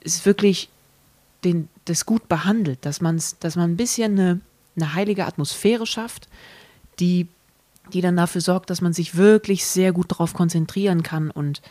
[0.00, 0.68] es wirklich
[1.44, 4.40] den, das gut behandelt, dass, man's, dass man ein bisschen eine,
[4.76, 6.28] eine heilige Atmosphäre schafft,
[7.00, 7.28] die,
[7.92, 11.62] die dann dafür sorgt, dass man sich wirklich sehr gut darauf konzentrieren kann und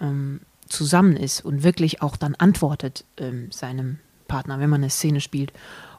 [0.00, 5.20] ähm, zusammen ist und wirklich auch dann antwortet ähm, seinem Partner, wenn man eine Szene
[5.20, 5.52] spielt.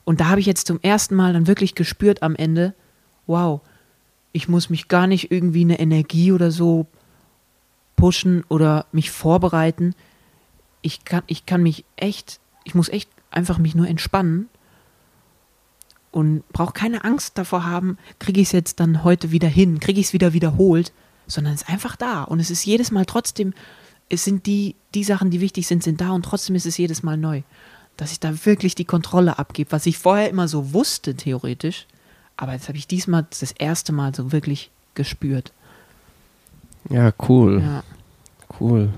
[0.03, 2.73] Und da habe ich jetzt zum ersten Mal dann wirklich gespürt am Ende,
[3.27, 3.62] wow,
[4.32, 6.88] ich muss mich gar nicht irgendwie eine Energie oder so
[7.96, 9.96] pushen oder mich vorbereiten.
[10.82, 12.39] Ich kann, ich kann mich echt
[12.70, 14.48] ich muss echt einfach mich nur entspannen
[16.12, 20.00] und brauche keine Angst davor haben, kriege ich es jetzt dann heute wieder hin, kriege
[20.00, 20.92] ich es wieder wiederholt,
[21.28, 23.54] sondern es ist einfach da und es ist jedes Mal trotzdem,
[24.08, 27.04] es sind die, die Sachen, die wichtig sind, sind da und trotzdem ist es jedes
[27.04, 27.42] Mal neu.
[27.98, 31.86] Dass ich da wirklich die Kontrolle abgebe, was ich vorher immer so wusste, theoretisch,
[32.39, 35.52] aber jetzt habe ich diesmal das erste Mal so wirklich gespürt.
[36.89, 37.62] Ja, cool.
[37.62, 37.84] Ja.
[38.60, 38.93] Cool.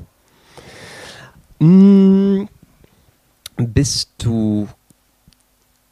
[1.60, 2.48] Mmh
[3.68, 4.68] bist du,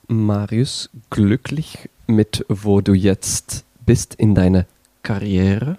[0.07, 4.65] Marius, glücklich mit, wo du jetzt bist in deiner
[5.03, 5.77] Karriere?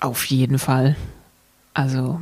[0.00, 0.96] Auf jeden Fall.
[1.74, 2.20] Also,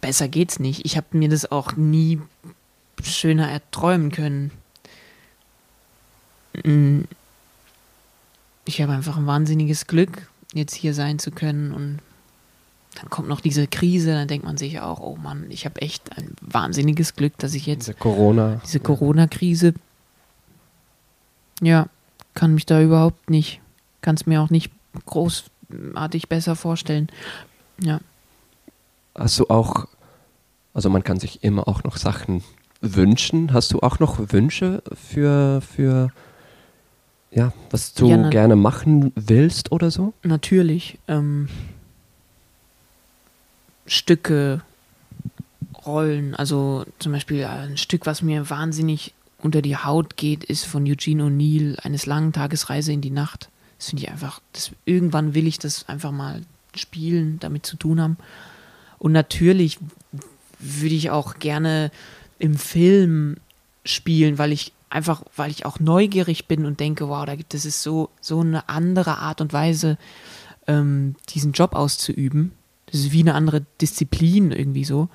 [0.00, 0.84] besser geht's nicht.
[0.84, 2.20] Ich habe mir das auch nie
[3.02, 4.50] schöner erträumen können.
[6.64, 7.02] Mm.
[8.64, 11.98] Ich habe einfach ein wahnsinniges Glück, jetzt hier sein zu können und
[12.94, 16.16] dann kommt noch diese Krise, dann denkt man sich auch, oh Mann, ich habe echt
[16.16, 19.74] ein wahnsinniges Glück, dass ich jetzt diese Corona, diese Corona-Krise,
[21.60, 21.86] ja,
[22.34, 23.60] kann mich da überhaupt nicht,
[24.00, 24.70] kann es mir auch nicht
[25.06, 27.08] großartig besser vorstellen.
[27.80, 28.00] Ja.
[29.14, 29.86] Du auch,
[30.74, 32.42] also man kann sich immer auch noch Sachen
[32.82, 33.52] wünschen.
[33.52, 36.10] Hast du auch noch Wünsche für, für
[37.30, 40.12] ja, was du ja, gerne machen willst oder so?
[40.22, 40.98] Natürlich.
[41.08, 41.48] Ähm,
[43.86, 44.60] Stücke,
[45.86, 46.34] Rollen.
[46.34, 51.24] Also zum Beispiel ein Stück, was mir wahnsinnig unter die Haut geht, ist von Eugene
[51.24, 53.48] O'Neill, eines langen Tagesreise in die Nacht.
[53.78, 56.42] Das finde ich einfach, das, irgendwann will ich das einfach mal
[56.74, 58.16] spielen, damit zu tun haben.
[58.98, 59.78] Und natürlich
[60.60, 61.90] würde ich auch gerne
[62.42, 63.36] im Film
[63.84, 67.82] spielen, weil ich einfach, weil ich auch neugierig bin und denke, wow, da gibt es
[67.82, 69.96] so, so eine andere Art und Weise,
[70.66, 72.50] ähm, diesen Job auszuüben.
[72.86, 75.08] Das ist wie eine andere Disziplin irgendwie so.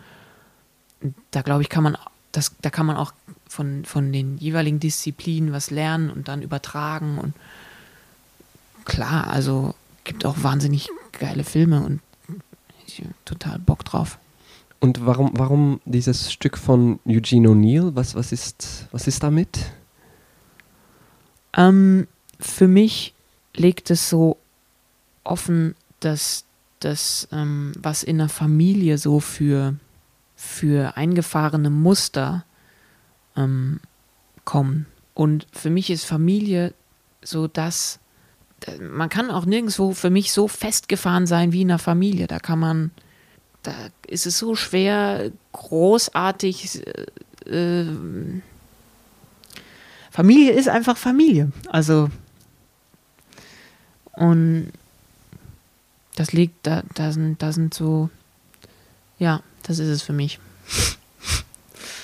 [1.32, 1.98] Da glaube ich, kann man,
[2.32, 3.12] das, da kann man auch
[3.50, 7.18] von, von den jeweiligen Disziplinen was lernen und dann übertragen.
[7.18, 7.34] Und
[8.86, 12.00] klar, also gibt auch wahnsinnig geile Filme und
[12.88, 14.18] ich total Bock drauf.
[14.80, 17.96] Und warum, warum dieses Stück von Eugene O'Neill?
[17.96, 19.72] Was, was, ist, was ist damit?
[21.56, 22.08] Ähm,
[22.40, 23.14] für mich
[23.56, 24.38] legt es so
[25.24, 26.46] offen, dass
[26.80, 29.76] das, ähm, was in der Familie so für,
[30.36, 32.46] für eingefahrene Muster
[33.36, 33.80] ähm,
[34.46, 34.86] kommen.
[35.14, 36.74] Und für mich ist Familie
[37.24, 38.00] so das,
[38.80, 42.28] man kann auch nirgendwo für mich so festgefahren sein wie in einer Familie.
[42.28, 42.92] Da kann man,
[43.68, 46.88] da ist es so schwer, großartig.
[47.46, 48.42] Äh, äh,
[50.10, 51.52] Familie ist einfach Familie.
[51.68, 52.10] Also,
[54.14, 54.72] und
[56.16, 58.10] das liegt, da, da, sind, da sind so,
[59.20, 60.40] ja, das ist es für mich.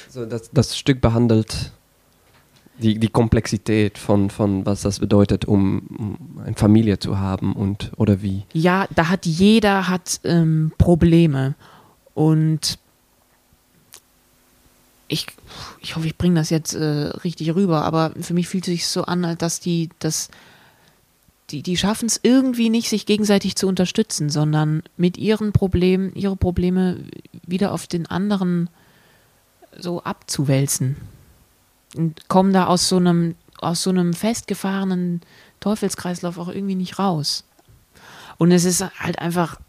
[0.07, 1.71] Also das, das Stück behandelt
[2.83, 7.91] die, die Komplexität von, von was das bedeutet, um, um eine Familie zu haben und
[7.97, 8.43] oder wie.
[8.53, 11.55] Ja, da hat jeder hat ähm, Probleme
[12.13, 12.77] und
[15.07, 15.27] ich,
[15.79, 18.87] ich hoffe, ich bringe das jetzt äh, richtig rüber, aber für mich fühlt es sich
[18.87, 20.29] so an, dass die, dass
[21.49, 26.35] die, die schaffen es irgendwie nicht, sich gegenseitig zu unterstützen, sondern mit ihren Problemen, ihre
[26.35, 26.97] Probleme
[27.45, 28.69] wieder auf den anderen
[29.77, 30.97] so abzuwälzen
[31.95, 35.21] und kommen da aus so einem, aus so einem festgefahrenen
[35.59, 37.43] Teufelskreislauf auch irgendwie nicht raus.
[38.37, 39.59] Und es ist halt einfach,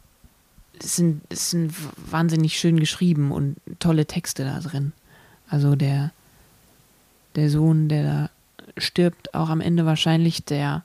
[0.79, 1.73] es sind, es sind
[2.11, 4.93] wahnsinnig schön geschrieben und tolle Texte da drin.
[5.49, 6.13] Also der,
[7.37, 8.31] der Sohn, der da
[8.79, 10.83] stirbt, auch am Ende wahrscheinlich, der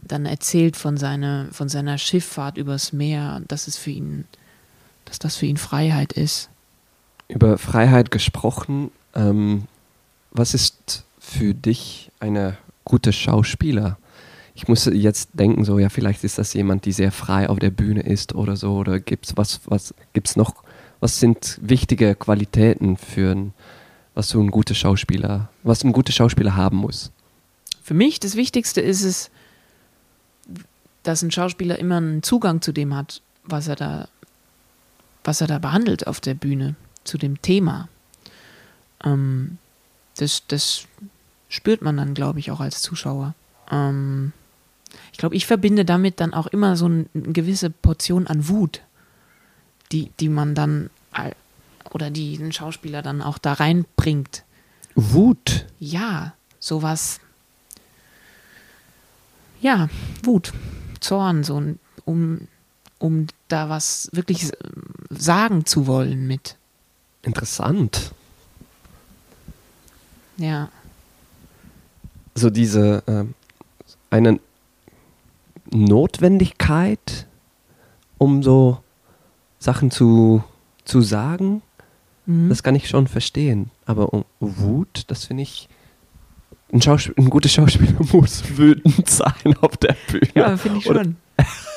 [0.00, 4.24] dann erzählt von, seine, von seiner Schifffahrt übers Meer, dass es für ihn,
[5.04, 6.48] dass das für ihn Freiheit ist.
[7.28, 9.64] Über Freiheit gesprochen, ähm,
[10.32, 13.98] was ist für dich eine gute Schauspieler?
[14.54, 17.70] Ich muss jetzt denken, so, ja, vielleicht ist das jemand, die sehr frei auf der
[17.70, 20.62] Bühne ist oder so, oder gibt es was, was gibt's noch,
[21.00, 23.54] was sind wichtige Qualitäten für ein,
[24.14, 27.10] was so ein guter Schauspieler, was ein guter Schauspieler haben muss?
[27.82, 29.30] Für mich das Wichtigste ist es,
[31.02, 34.08] dass ein Schauspieler immer einen Zugang zu dem hat, was er da,
[35.24, 37.88] was er da behandelt auf der Bühne, zu dem Thema.
[39.04, 39.58] Ähm,
[40.16, 40.86] das, das
[41.48, 43.34] spürt man dann, glaube ich, auch als Zuschauer.
[43.70, 44.32] Ähm,
[45.12, 48.82] ich glaube, ich verbinde damit dann auch immer so eine, eine gewisse Portion an Wut,
[49.90, 50.90] die, die man dann
[51.94, 54.44] oder die ein Schauspieler dann auch da reinbringt.
[54.94, 55.66] Wut?
[55.78, 57.20] Ja, sowas.
[59.60, 59.88] Ja,
[60.22, 60.52] Wut,
[61.00, 61.62] Zorn, so
[62.04, 62.48] um,
[62.98, 64.50] um da was wirklich
[65.10, 66.56] sagen zu wollen mit.
[67.22, 68.12] Interessant.
[70.42, 70.70] Ja.
[72.34, 73.24] So diese äh,
[74.10, 74.40] eine
[75.70, 77.28] Notwendigkeit,
[78.18, 78.82] um so
[79.60, 80.42] Sachen zu,
[80.84, 81.62] zu sagen,
[82.26, 82.48] mhm.
[82.48, 83.70] das kann ich schon verstehen.
[83.86, 85.68] Aber um Wut, das finde ich.
[86.72, 90.28] Ein, ein guter Schauspieler muss wütend sein auf der Bühne.
[90.34, 90.96] Ja, finde ich schon.
[90.96, 91.16] Ein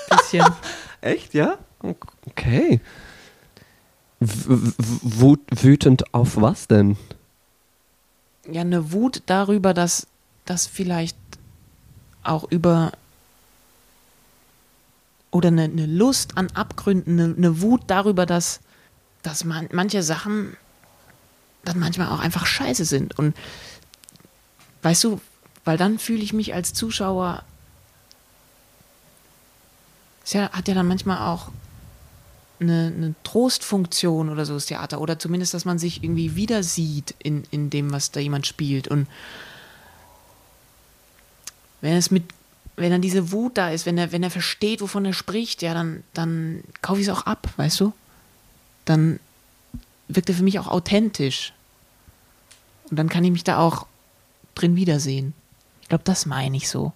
[0.10, 0.46] bisschen.
[1.02, 1.60] Echt, ja?
[1.82, 2.80] Okay.
[4.20, 6.98] W wütend auf was denn?
[8.52, 10.08] Ja eine Wut darüber, dass
[10.46, 11.18] das vielleicht
[12.24, 12.92] auch über
[15.32, 18.62] oder eine, eine Lust an Abgründen, eine, eine, Wut darüber, dass,
[19.22, 20.56] dass man, manche Sachen
[21.66, 23.20] dann manchmal auch einfach scheiße sind.
[23.20, 23.36] Und
[24.84, 25.20] weißt du,
[25.66, 27.44] weil dann fühle ich mich als Zuschauer,
[30.24, 31.50] es ja, hat ja dann manchmal auch
[32.60, 37.16] eine, eine, Trostfunktion oder so das Theater oder zumindest, dass man sich irgendwie wieder sieht
[37.20, 39.08] in, in dem, was da jemand spielt und
[41.82, 42.24] wenn es mit
[42.78, 45.74] wenn dann diese Wut da ist, wenn er, wenn er versteht, wovon er spricht, ja,
[45.74, 47.94] dann, dann kaufe ich es auch ab, weißt du?
[48.84, 49.20] Dann
[50.08, 51.54] wirkt er für mich auch authentisch.
[52.90, 53.88] Und dann kann ich mich da auch
[54.56, 55.34] drin wiedersehen.
[55.82, 56.92] Ich glaube, das meine ich so.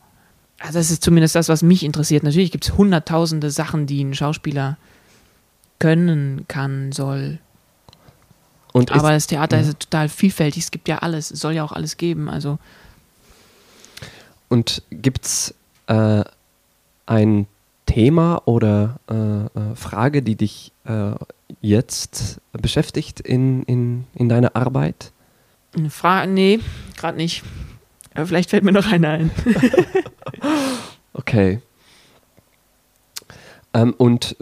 [0.59, 2.23] Also das ist zumindest das, was mich interessiert.
[2.23, 4.77] Natürlich gibt es hunderttausende Sachen, die ein Schauspieler
[5.79, 7.39] können kann, soll.
[8.71, 9.63] Und Aber das Theater ja.
[9.63, 12.29] ist total vielfältig, es gibt ja alles, es soll ja auch alles geben.
[12.29, 12.59] Also.
[14.47, 15.55] Und gibt es
[15.87, 16.23] äh,
[17.05, 17.47] ein
[17.85, 21.13] Thema oder äh, äh, Frage, die dich äh,
[21.61, 25.11] jetzt beschäftigt in, in, in deiner Arbeit?
[25.75, 26.59] Eine Frage, nee,
[26.97, 27.43] gerade nicht.
[28.13, 29.31] Aber vielleicht fällt mir noch eine ein.
[31.13, 31.61] okay.
[33.73, 34.35] Ähm, und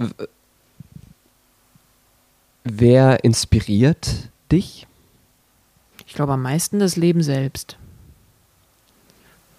[2.71, 4.87] wer inspiriert dich?
[6.17, 7.77] glaube am meisten das Leben selbst.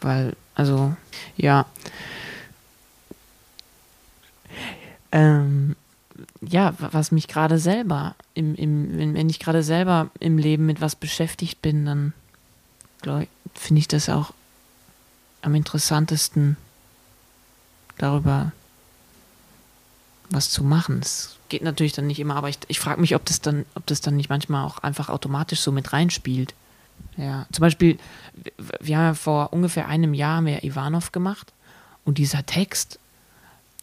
[0.00, 0.96] Weil, also,
[1.36, 1.66] ja.
[5.12, 5.76] Ähm,
[6.40, 10.96] ja, was mich gerade selber, im, im, wenn ich gerade selber im Leben mit was
[10.96, 12.12] beschäftigt bin, dann
[13.54, 14.32] finde ich das auch
[15.42, 16.56] am interessantesten,
[17.98, 18.52] darüber
[20.30, 21.00] was zu machen.
[21.00, 23.86] Es geht natürlich dann nicht immer, aber ich, ich frage mich, ob das dann, ob
[23.86, 26.54] das dann nicht manchmal auch einfach automatisch so mit reinspielt.
[27.16, 27.98] Ja, zum Beispiel,
[28.80, 31.52] wir haben ja vor ungefähr einem Jahr mehr Ivanov gemacht
[32.04, 32.98] und dieser Text,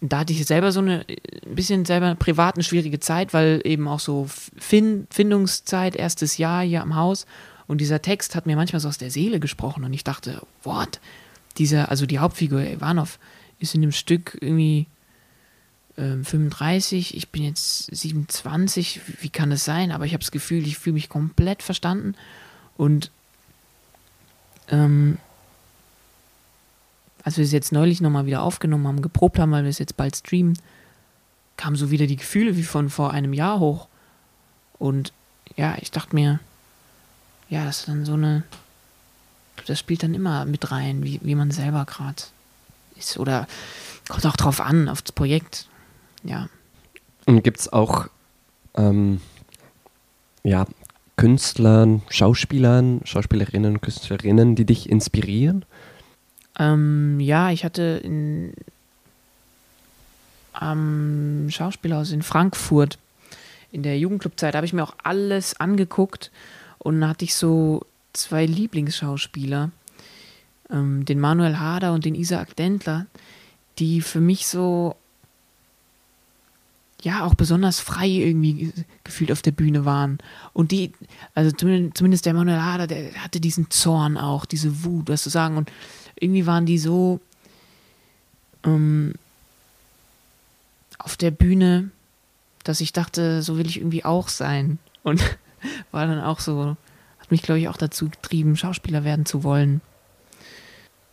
[0.01, 1.05] da hatte ich selber so eine
[1.45, 4.27] ein bisschen selber privat eine schwierige Zeit, weil eben auch so
[4.57, 7.25] Find, Findungszeit, erstes Jahr hier am Haus
[7.67, 10.99] und dieser Text hat mir manchmal so aus der Seele gesprochen und ich dachte, what?
[11.57, 13.17] Dieser, also die Hauptfigur Ivanov
[13.59, 14.87] ist in dem Stück irgendwie
[15.97, 19.91] 35, ähm, ich bin jetzt 27, wie kann das sein?
[19.91, 22.15] Aber ich habe das Gefühl, ich fühle mich komplett verstanden.
[22.77, 23.11] Und
[24.69, 25.17] ähm,
[27.23, 29.97] als wir es jetzt neulich nochmal wieder aufgenommen haben, geprobt haben, weil wir es jetzt
[29.97, 30.59] bald streamen,
[31.57, 33.87] kamen so wieder die Gefühle wie von vor einem Jahr hoch.
[34.77, 35.13] Und
[35.55, 36.39] ja, ich dachte mir,
[37.49, 38.43] ja, das ist dann so eine,
[39.65, 42.21] das spielt dann immer mit rein, wie, wie man selber gerade
[42.97, 43.17] ist.
[43.17, 43.47] Oder
[44.09, 45.69] kommt auch drauf an, aufs Projekt
[46.25, 46.49] ja.
[47.25, 48.07] Und gibt es auch
[48.75, 49.21] ähm,
[50.43, 50.65] ja,
[51.15, 55.65] Künstlern, Schauspielern, Schauspielerinnen, Künstlerinnen, die dich inspirieren?
[56.59, 58.53] Ähm, ja, ich hatte in,
[60.53, 62.97] am Schauspielhaus in Frankfurt
[63.75, 66.31] in der Jugendclubzeit habe ich mir auch alles angeguckt
[66.77, 69.69] und da hatte ich so zwei Lieblingsschauspieler,
[70.69, 73.05] ähm, den Manuel Hader und den Isaac Dentler,
[73.77, 74.95] die für mich so
[77.05, 80.17] ja auch besonders frei irgendwie gefühlt auf der Bühne waren.
[80.53, 80.91] Und die,
[81.35, 85.55] also zumindest der Manuel Hader, der hatte diesen Zorn auch, diese Wut, was zu sagen.
[85.55, 85.71] Und
[86.19, 87.19] irgendwie waren die so
[88.65, 89.13] ähm,
[90.97, 91.91] auf der Bühne,
[92.63, 94.79] dass ich dachte, so will ich irgendwie auch sein.
[95.03, 95.21] Und
[95.91, 96.75] war dann auch so,
[97.19, 99.81] hat mich, glaube ich, auch dazu getrieben, Schauspieler werden zu wollen.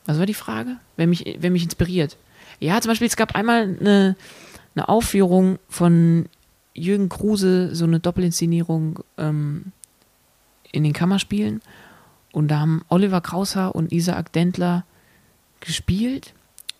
[0.06, 0.78] Was war die Frage?
[0.96, 2.16] Wer mich, wer mich inspiriert?
[2.60, 4.16] Ja, zum Beispiel, es gab einmal eine,
[4.74, 6.26] eine Aufführung von
[6.74, 9.72] Jürgen Kruse, so eine Doppelinszenierung ähm,
[10.70, 11.60] in den Kammerspielen.
[12.32, 14.84] Und da haben Oliver Kraushaar und Isaac Dentler
[15.60, 16.32] gespielt.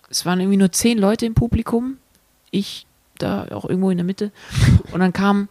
[0.09, 1.99] Es waren irgendwie nur zehn Leute im Publikum.
[2.51, 2.87] Ich
[3.19, 4.33] da auch irgendwo in der Mitte.
[4.93, 5.49] Und dann kam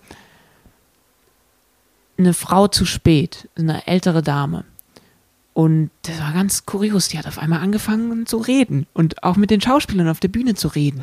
[2.18, 4.66] eine Frau zu spät, eine ältere Dame.
[5.54, 7.10] Und das war ganz kurios.
[7.10, 10.56] Die hat auf einmal angefangen zu reden und auch mit den Schauspielern auf der Bühne
[10.56, 11.02] zu reden.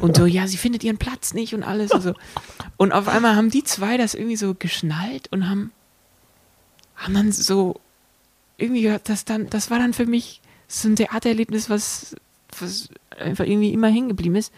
[0.00, 1.90] Und so, ja, sie findet ihren Platz nicht und alles.
[1.92, 2.14] Und, so.
[2.76, 5.72] und auf einmal haben die zwei das irgendwie so geschnallt und haben,
[6.96, 7.80] haben dann so
[8.58, 12.16] irgendwie, das dann, das war dann für mich so ein Theatererlebnis, was,
[12.58, 14.52] was einfach irgendwie immer hängen geblieben ist.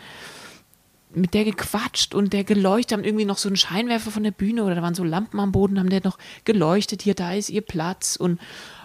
[1.15, 4.65] Mit der gequatscht und der geleuchtet, haben irgendwie noch so einen Scheinwerfer von der Bühne
[4.65, 7.63] oder da waren so Lampen am Boden, haben der noch geleuchtet, hier, da ist ihr
[7.63, 8.39] Platz und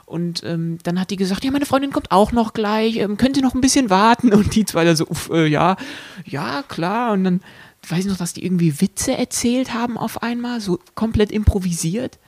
[0.05, 3.37] und ähm, dann hat die gesagt, ja, meine Freundin kommt auch noch gleich, ähm, könnt
[3.37, 4.33] ihr noch ein bisschen warten?
[4.33, 5.77] Und die zwei da so, uff, äh, ja,
[6.25, 7.13] ja, klar.
[7.13, 7.41] Und dann
[7.87, 12.19] weiß ich noch, dass die irgendwie Witze erzählt haben auf einmal, so komplett improvisiert.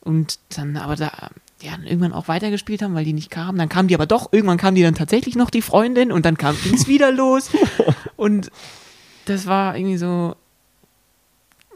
[0.00, 3.58] Und dann aber da, ja, irgendwann auch weitergespielt haben, weil die nicht kamen.
[3.58, 6.36] Dann kamen die aber doch, irgendwann kam die dann tatsächlich noch, die Freundin, und dann
[6.36, 7.50] kam es wieder los.
[8.16, 8.50] Und
[9.24, 10.36] das war irgendwie so,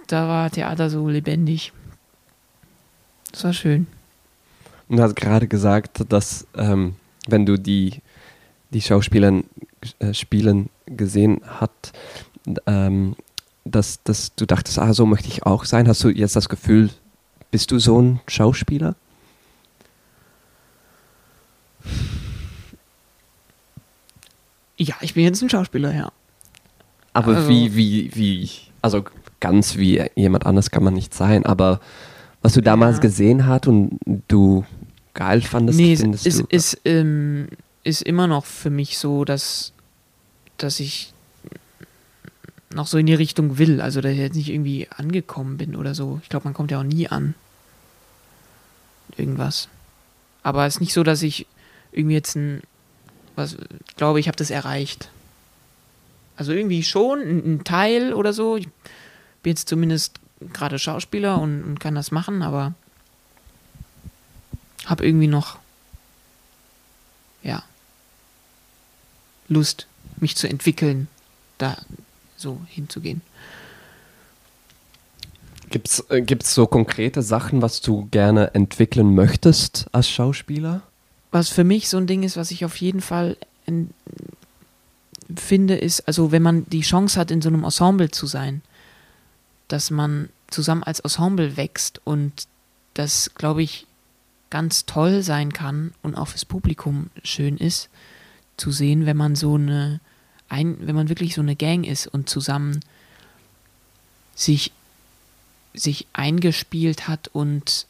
[0.06, 1.72] da war Theater so lebendig.
[3.32, 3.86] Das war schön.
[4.88, 6.94] Und du hast gerade gesagt, dass ähm,
[7.26, 8.02] wenn du die,
[8.70, 9.42] die Schauspieler
[9.98, 11.92] äh, spielen gesehen hast,
[12.66, 13.16] ähm,
[13.64, 15.88] dass, dass du dachtest, ah, so möchte ich auch sein.
[15.88, 16.90] Hast du jetzt das Gefühl,
[17.50, 18.94] bist du so ein Schauspieler?
[24.76, 26.12] Ja, ich bin jetzt ein Schauspieler, ja.
[27.12, 28.50] Aber also, wie, wie, wie,
[28.82, 29.04] also
[29.40, 31.80] ganz wie jemand anders kann man nicht sein, aber
[32.42, 33.02] was du damals ja.
[33.02, 33.98] gesehen hast und
[34.28, 34.64] du
[35.16, 36.46] geil fandest, nee, findest ist, du?
[36.50, 37.48] Ist, ähm,
[37.82, 39.72] ist immer noch für mich so, dass,
[40.58, 41.12] dass ich
[42.70, 43.80] noch so in die Richtung will.
[43.80, 46.20] Also, dass ich jetzt nicht irgendwie angekommen bin oder so.
[46.22, 47.34] Ich glaube, man kommt ja auch nie an.
[49.16, 49.68] Irgendwas.
[50.42, 51.46] Aber es ist nicht so, dass ich
[51.90, 52.62] irgendwie jetzt ein.
[53.34, 53.54] Was,
[53.88, 55.10] ich glaube, ich habe das erreicht.
[56.36, 58.56] Also irgendwie schon, ein, ein, Teil oder so.
[58.56, 58.68] Ich
[59.42, 60.20] bin jetzt zumindest
[60.52, 62.74] gerade Schauspieler und, und kann das machen, aber
[64.86, 65.58] habe irgendwie noch,
[67.42, 67.62] ja,
[69.48, 71.08] Lust, mich zu entwickeln,
[71.58, 71.76] da
[72.36, 73.20] so hinzugehen.
[75.70, 80.82] Gibt es äh, so konkrete Sachen, was du gerne entwickeln möchtest als Schauspieler?
[81.32, 83.90] Was für mich so ein Ding ist, was ich auf jeden Fall in,
[85.34, 88.62] finde, ist, also wenn man die Chance hat, in so einem Ensemble zu sein,
[89.68, 92.46] dass man zusammen als Ensemble wächst und
[92.94, 93.86] das, glaube ich,
[94.50, 97.88] ganz toll sein kann und auch fürs Publikum schön ist,
[98.56, 100.00] zu sehen, wenn man so eine,
[100.48, 102.80] ein, wenn man wirklich so eine Gang ist und zusammen
[104.34, 104.72] sich,
[105.74, 107.86] sich eingespielt hat und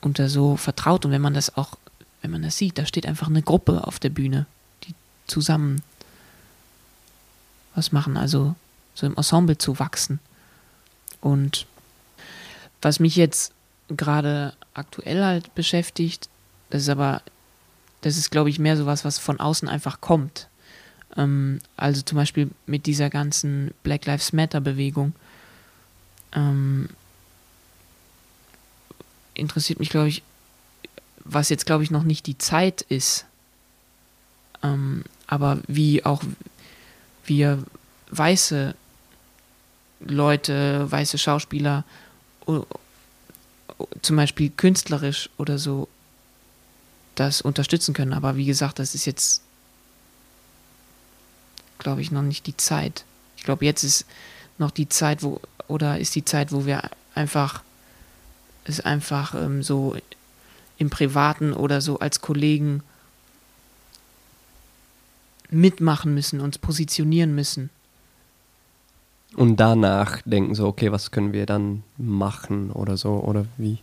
[0.00, 1.76] unter so vertraut und wenn man das auch,
[2.22, 4.46] wenn man das sieht, da steht einfach eine Gruppe auf der Bühne,
[4.84, 4.94] die
[5.26, 5.82] zusammen
[7.74, 8.54] was machen, also
[8.94, 10.20] so im Ensemble zu wachsen.
[11.20, 11.66] Und
[12.82, 13.52] was mich jetzt
[13.88, 16.28] gerade aktuell halt beschäftigt,
[16.70, 17.22] das ist aber,
[18.00, 20.48] das ist glaube ich mehr sowas, was von außen einfach kommt.
[21.16, 25.12] Ähm, also zum Beispiel mit dieser ganzen Black Lives Matter Bewegung.
[26.32, 26.88] Ähm,
[29.34, 30.22] interessiert mich, glaube ich,
[31.24, 33.26] was jetzt, glaube ich, noch nicht die Zeit ist,
[34.62, 36.22] ähm, aber wie auch
[37.24, 37.62] wir
[38.10, 38.74] weiße
[40.00, 41.84] Leute, weiße Schauspieler,
[44.02, 45.88] zum Beispiel künstlerisch oder so,
[47.14, 48.12] das unterstützen können.
[48.12, 49.42] Aber wie gesagt, das ist jetzt,
[51.78, 53.04] glaube ich, noch nicht die Zeit.
[53.36, 54.06] Ich glaube, jetzt ist
[54.58, 56.82] noch die Zeit, wo, oder ist die Zeit, wo wir
[57.14, 57.62] einfach
[58.64, 59.96] es einfach ähm, so
[60.78, 62.82] im Privaten oder so als Kollegen
[65.50, 67.70] mitmachen müssen, uns positionieren müssen.
[69.36, 73.78] Und danach denken so, okay, was können wir dann machen oder so, oder wie?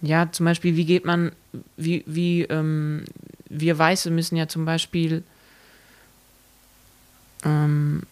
[0.00, 1.32] Ja, zum Beispiel, wie geht man,
[1.76, 3.04] wie, wie, ähm,
[3.48, 5.24] wir Weiße müssen ja zum Beispiel
[7.44, 8.02] ähm,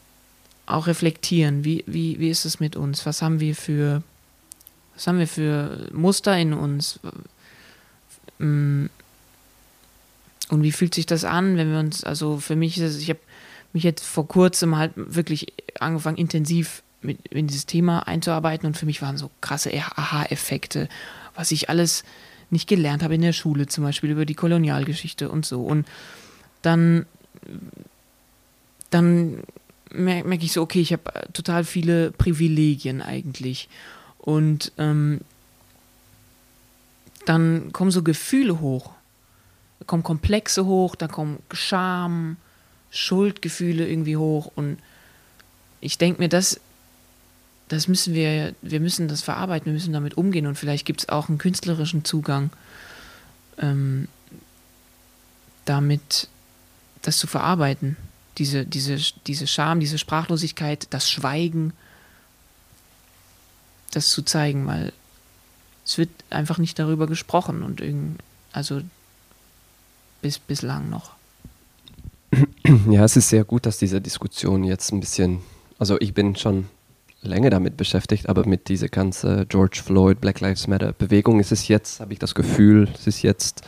[0.66, 3.06] auch reflektieren, wie, wie, wie ist es mit uns?
[3.06, 4.02] Was haben wir für
[4.94, 7.00] was haben wir für Muster in uns?
[8.38, 8.86] Mm.
[10.50, 13.08] Und wie fühlt sich das an, wenn wir uns, also für mich ist es, ich
[13.08, 13.20] habe
[13.74, 18.86] mich jetzt vor kurzem halt wirklich angefangen, intensiv mit, in dieses Thema einzuarbeiten und für
[18.86, 20.88] mich waren so krasse Aha-Effekte,
[21.34, 22.04] was ich alles
[22.50, 25.62] nicht gelernt habe in der Schule, zum Beispiel über die Kolonialgeschichte und so.
[25.62, 25.86] Und
[26.62, 27.04] dann,
[28.90, 29.42] dann
[29.90, 31.02] merke merk ich so, okay, ich habe
[31.32, 33.68] total viele Privilegien eigentlich.
[34.18, 35.20] Und ähm,
[37.26, 38.90] dann kommen so Gefühle hoch.
[39.86, 42.36] Kommen Komplexe hoch, da kommen Scham,
[42.94, 44.50] Schuldgefühle irgendwie hoch.
[44.54, 44.78] Und
[45.80, 46.60] ich denke mir, das,
[47.68, 50.46] das müssen wir, wir müssen das verarbeiten, wir müssen damit umgehen.
[50.46, 52.50] Und vielleicht gibt es auch einen künstlerischen Zugang,
[53.58, 54.08] ähm,
[55.64, 56.28] damit
[57.02, 57.96] das zu verarbeiten.
[58.38, 61.72] Diese, diese, diese Scham, diese Sprachlosigkeit, das Schweigen
[63.92, 64.92] das zu zeigen, weil
[65.84, 68.20] es wird einfach nicht darüber gesprochen und irgend,
[68.52, 68.82] also
[70.22, 71.14] bis bislang noch.
[72.90, 75.40] Ja, es ist sehr gut, dass diese Diskussion jetzt ein bisschen,
[75.78, 76.68] also ich bin schon
[77.22, 81.68] länger damit beschäftigt, aber mit dieser ganzen George Floyd, Black Lives Matter Bewegung ist es
[81.68, 83.62] jetzt, habe ich das Gefühl, es ist jetzt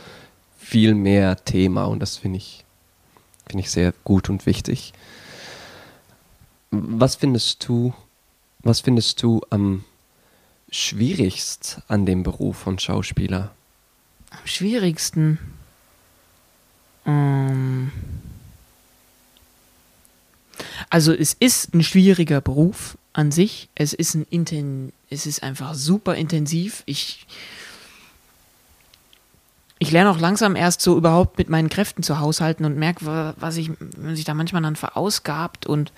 [0.58, 2.64] viel mehr Thema und das finde ich,
[3.48, 4.92] finde ich sehr gut und wichtig.
[6.70, 7.94] Was findest du,
[8.62, 9.84] was findest du am
[10.70, 13.52] schwierigst an dem Beruf von Schauspieler?
[14.30, 15.38] Am schwierigsten.
[17.06, 17.92] Ähm
[20.90, 23.68] also es ist ein schwieriger Beruf an sich.
[23.74, 26.82] Es ist ein Inten es ist einfach super intensiv.
[26.86, 27.26] Ich
[29.78, 33.58] ich lerne auch langsam erst so überhaupt mit meinen Kräften zu haushalten und merke, was
[33.58, 35.92] ich, wenn sich da manchmal dann verausgabt und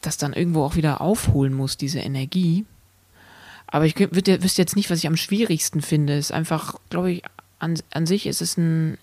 [0.00, 2.64] das dann irgendwo auch wieder aufholen muss, diese Energie.
[3.68, 6.14] Aber ich wüsste jetzt nicht, was ich am schwierigsten finde.
[6.14, 7.22] Es ist einfach, glaube ich,
[7.60, 8.98] an, an sich ist es ein,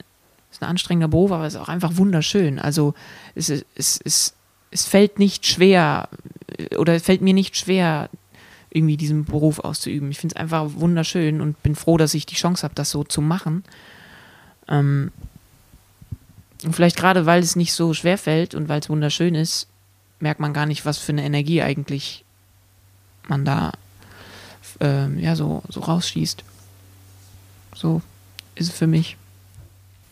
[0.52, 2.60] ist ein anstrengender Beruf, aber es ist auch einfach wunderschön.
[2.60, 2.96] Also
[3.34, 4.34] es, es, es,
[4.72, 6.10] es fällt nicht schwer
[6.78, 8.10] oder es fällt mir nicht schwer,
[8.70, 10.12] irgendwie diesen Beruf auszuüben.
[10.12, 13.04] Ich finde es einfach wunderschön und bin froh, dass ich die Chance habe, das so
[13.04, 13.64] zu machen.
[14.68, 15.12] Ähm,
[16.64, 19.68] und vielleicht gerade, weil es nicht so schwer fällt und weil es wunderschön ist,
[20.20, 22.26] merkt man gar nicht, was für eine Energie eigentlich
[23.28, 23.72] man da
[24.82, 26.44] äh, ja, so, so rausschießt.
[27.76, 28.02] So
[28.56, 29.18] ist es für mich.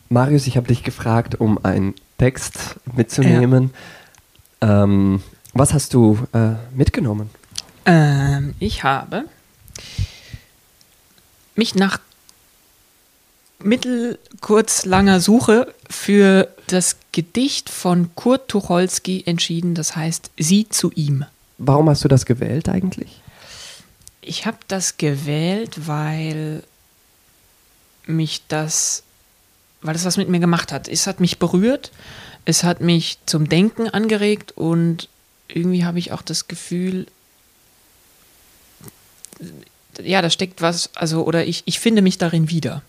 [0.08, 3.64] Marius, ich habe dich gefragt, um einen Text mitzunehmen.
[3.64, 3.70] Ja.
[4.60, 7.30] Ähm, was hast du äh, mitgenommen?
[7.84, 9.24] Ähm, ich habe
[11.54, 11.98] mich nach
[13.60, 21.24] mittelkurzlanger Suche für das Gedicht von Kurt Tucholsky entschieden, das heißt Sie zu ihm.
[21.58, 23.20] warum hast du das gewählt eigentlich?
[24.20, 26.64] Ich habe das gewählt, weil
[28.06, 29.04] mich das,
[29.82, 30.88] weil das was mit mir gemacht hat.
[30.88, 31.92] Es hat mich berührt,
[32.46, 35.08] es hat mich zum Denken angeregt und
[35.48, 37.06] irgendwie habe ich auch das Gefühl,
[40.02, 42.82] ja, da steckt was, also, oder ich, ich finde mich darin wieder.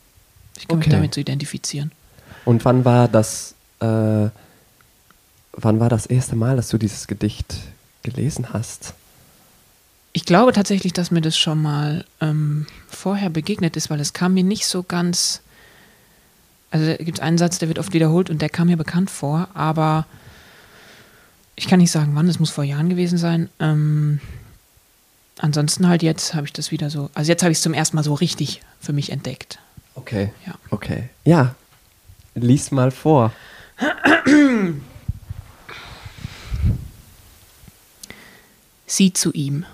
[0.57, 0.87] Ich kann Okay.
[0.89, 1.91] mich damit so identifizieren.
[2.45, 3.85] Und wann war das, äh,
[5.53, 7.55] wann war das erste Mal, dass du dieses Gedicht
[8.03, 8.93] gelesen hast?
[10.13, 14.33] Ich glaube tatsächlich, dass mir das schon mal ähm, vorher begegnet ist, weil es kam
[14.33, 15.41] mir nicht so ganz.
[16.71, 19.47] Also es gibt einen Satz, der wird oft wiederholt und der kam mir bekannt vor,
[19.53, 20.05] aber
[21.55, 23.49] ich kann nicht sagen, wann, es muss vor Jahren gewesen sein.
[23.59, 24.19] Ähm,
[25.39, 27.09] ansonsten halt jetzt habe ich das wieder so.
[27.13, 29.59] Also jetzt habe ich es zum ersten Mal so richtig für mich entdeckt.
[29.95, 30.31] Okay.
[30.45, 30.53] Ja.
[30.69, 31.09] Okay.
[31.25, 31.55] Ja.
[32.35, 33.33] Lies mal vor.
[38.85, 39.65] Sieh zu ihm.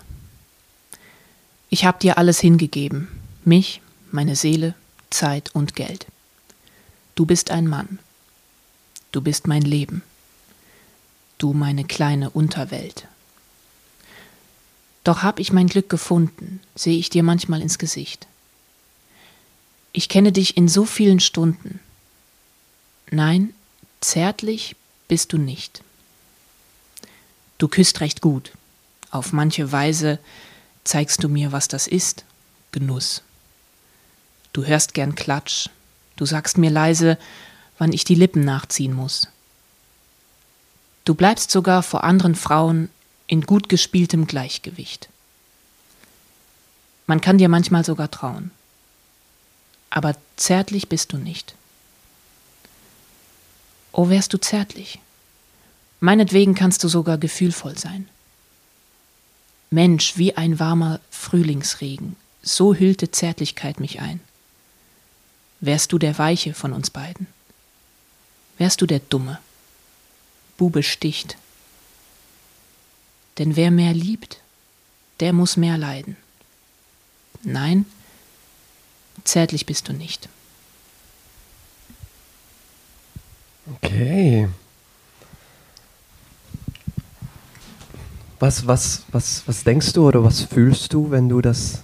[1.70, 3.08] Ich hab dir alles hingegeben,
[3.44, 3.82] mich,
[4.12, 4.76] meine Seele,
[5.10, 6.06] Zeit und Geld.
[7.16, 7.99] Du bist ein Mann.
[9.11, 10.01] Du bist mein Leben.
[11.38, 13.07] Du meine kleine Unterwelt.
[15.03, 18.28] Doch hab ich mein Glück gefunden, sehe ich dir manchmal ins Gesicht.
[19.91, 21.80] Ich kenne dich in so vielen Stunden.
[23.11, 23.53] Nein,
[24.01, 24.76] zärtlich
[25.07, 25.84] bist du nicht.
[27.59, 28.53] Du küsst recht gut.
[29.11, 30.18] Auf manche Weise
[30.84, 32.26] zeigst du mir, was das ist.
[32.72, 33.22] Genuss.
[34.51, 35.70] Du hörst gern Klatsch.
[36.16, 37.18] Du sagst mir leise,
[37.78, 39.28] wann ich die Lippen nachziehen muss.
[41.05, 42.89] Du bleibst sogar vor anderen Frauen
[43.28, 45.09] in gut gespieltem Gleichgewicht.
[47.07, 48.51] Man kann dir manchmal sogar trauen.
[49.89, 51.55] Aber zärtlich bist du nicht.
[53.91, 54.99] Oh, wärst du zärtlich.
[55.99, 58.07] Meinetwegen kannst du sogar gefühlvoll sein.
[59.70, 64.20] Mensch, wie ein warmer Frühlingsregen, so hüllte Zärtlichkeit mich ein.
[65.66, 67.26] Wärst du der Weiche von uns beiden?
[68.57, 69.39] Wärst du der Dumme?
[70.57, 71.38] Bube sticht.
[73.38, 74.41] Denn wer mehr liebt,
[75.22, 76.18] der muss mehr leiden.
[77.43, 77.86] Nein,
[79.24, 80.28] zärtlich bist du nicht.
[83.78, 84.49] Okay.
[88.38, 91.84] Was, was, was, was denkst du oder was fühlst du, wenn du das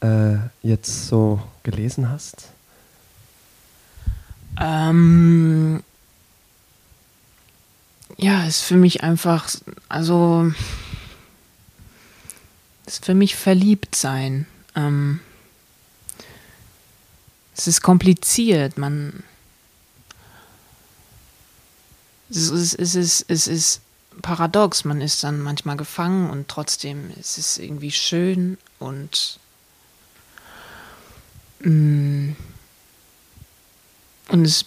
[0.00, 2.48] äh, jetzt so gelesen hast?
[4.60, 5.82] Ähm,
[8.18, 9.48] ja, ist für mich einfach,
[9.88, 10.52] also,
[12.86, 14.46] ist für mich verliebt sein.
[14.76, 15.20] Ähm,
[17.56, 19.22] es ist kompliziert, man.
[22.28, 23.80] Es ist, es, ist, es ist
[24.22, 29.40] paradox, man ist dann manchmal gefangen und trotzdem ist es irgendwie schön und.
[31.60, 32.32] mm,
[34.30, 34.64] und es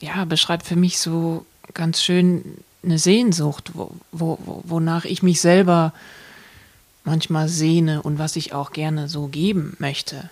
[0.00, 5.40] ja, beschreibt für mich so ganz schön eine Sehnsucht, wo, wo, wo- wonach ich mich
[5.40, 5.92] selber
[7.04, 10.28] manchmal sehne und was ich auch gerne so geben möchte.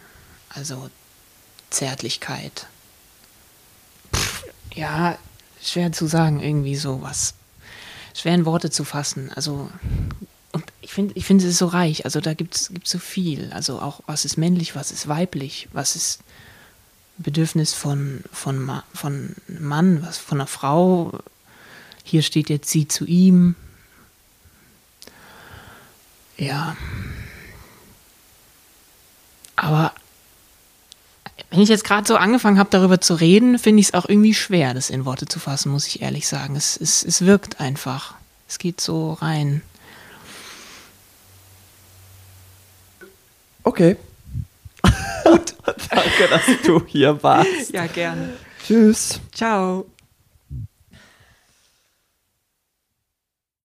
[0.48, 0.90] Also
[1.70, 2.66] Zärtlichkeit.
[4.14, 5.16] Pff, ja,
[5.62, 7.34] schwer zu sagen, irgendwie sowas.
[8.14, 9.30] Schwer in Worte zu fassen.
[9.36, 9.70] Also,
[10.52, 12.04] und ich finde, ich finde es ist so reich.
[12.04, 13.52] Also da gibt es so viel.
[13.52, 16.18] Also auch, was ist männlich, was ist weiblich, was ist
[17.22, 21.18] Bedürfnis von, von, von Mann, was von einer Frau.
[22.02, 23.54] Hier steht jetzt sie zu ihm.
[26.36, 26.76] Ja.
[29.56, 29.92] Aber
[31.50, 34.34] wenn ich jetzt gerade so angefangen habe, darüber zu reden, finde ich es auch irgendwie
[34.34, 36.56] schwer, das in Worte zu fassen, muss ich ehrlich sagen.
[36.56, 38.14] Es, es, es wirkt einfach.
[38.48, 39.62] Es geht so rein.
[43.62, 43.96] Okay.
[45.24, 45.54] Gut.
[45.90, 47.72] Danke, dass du hier warst.
[47.72, 48.30] Ja, gerne.
[48.66, 49.20] Tschüss.
[49.32, 49.86] Ciao.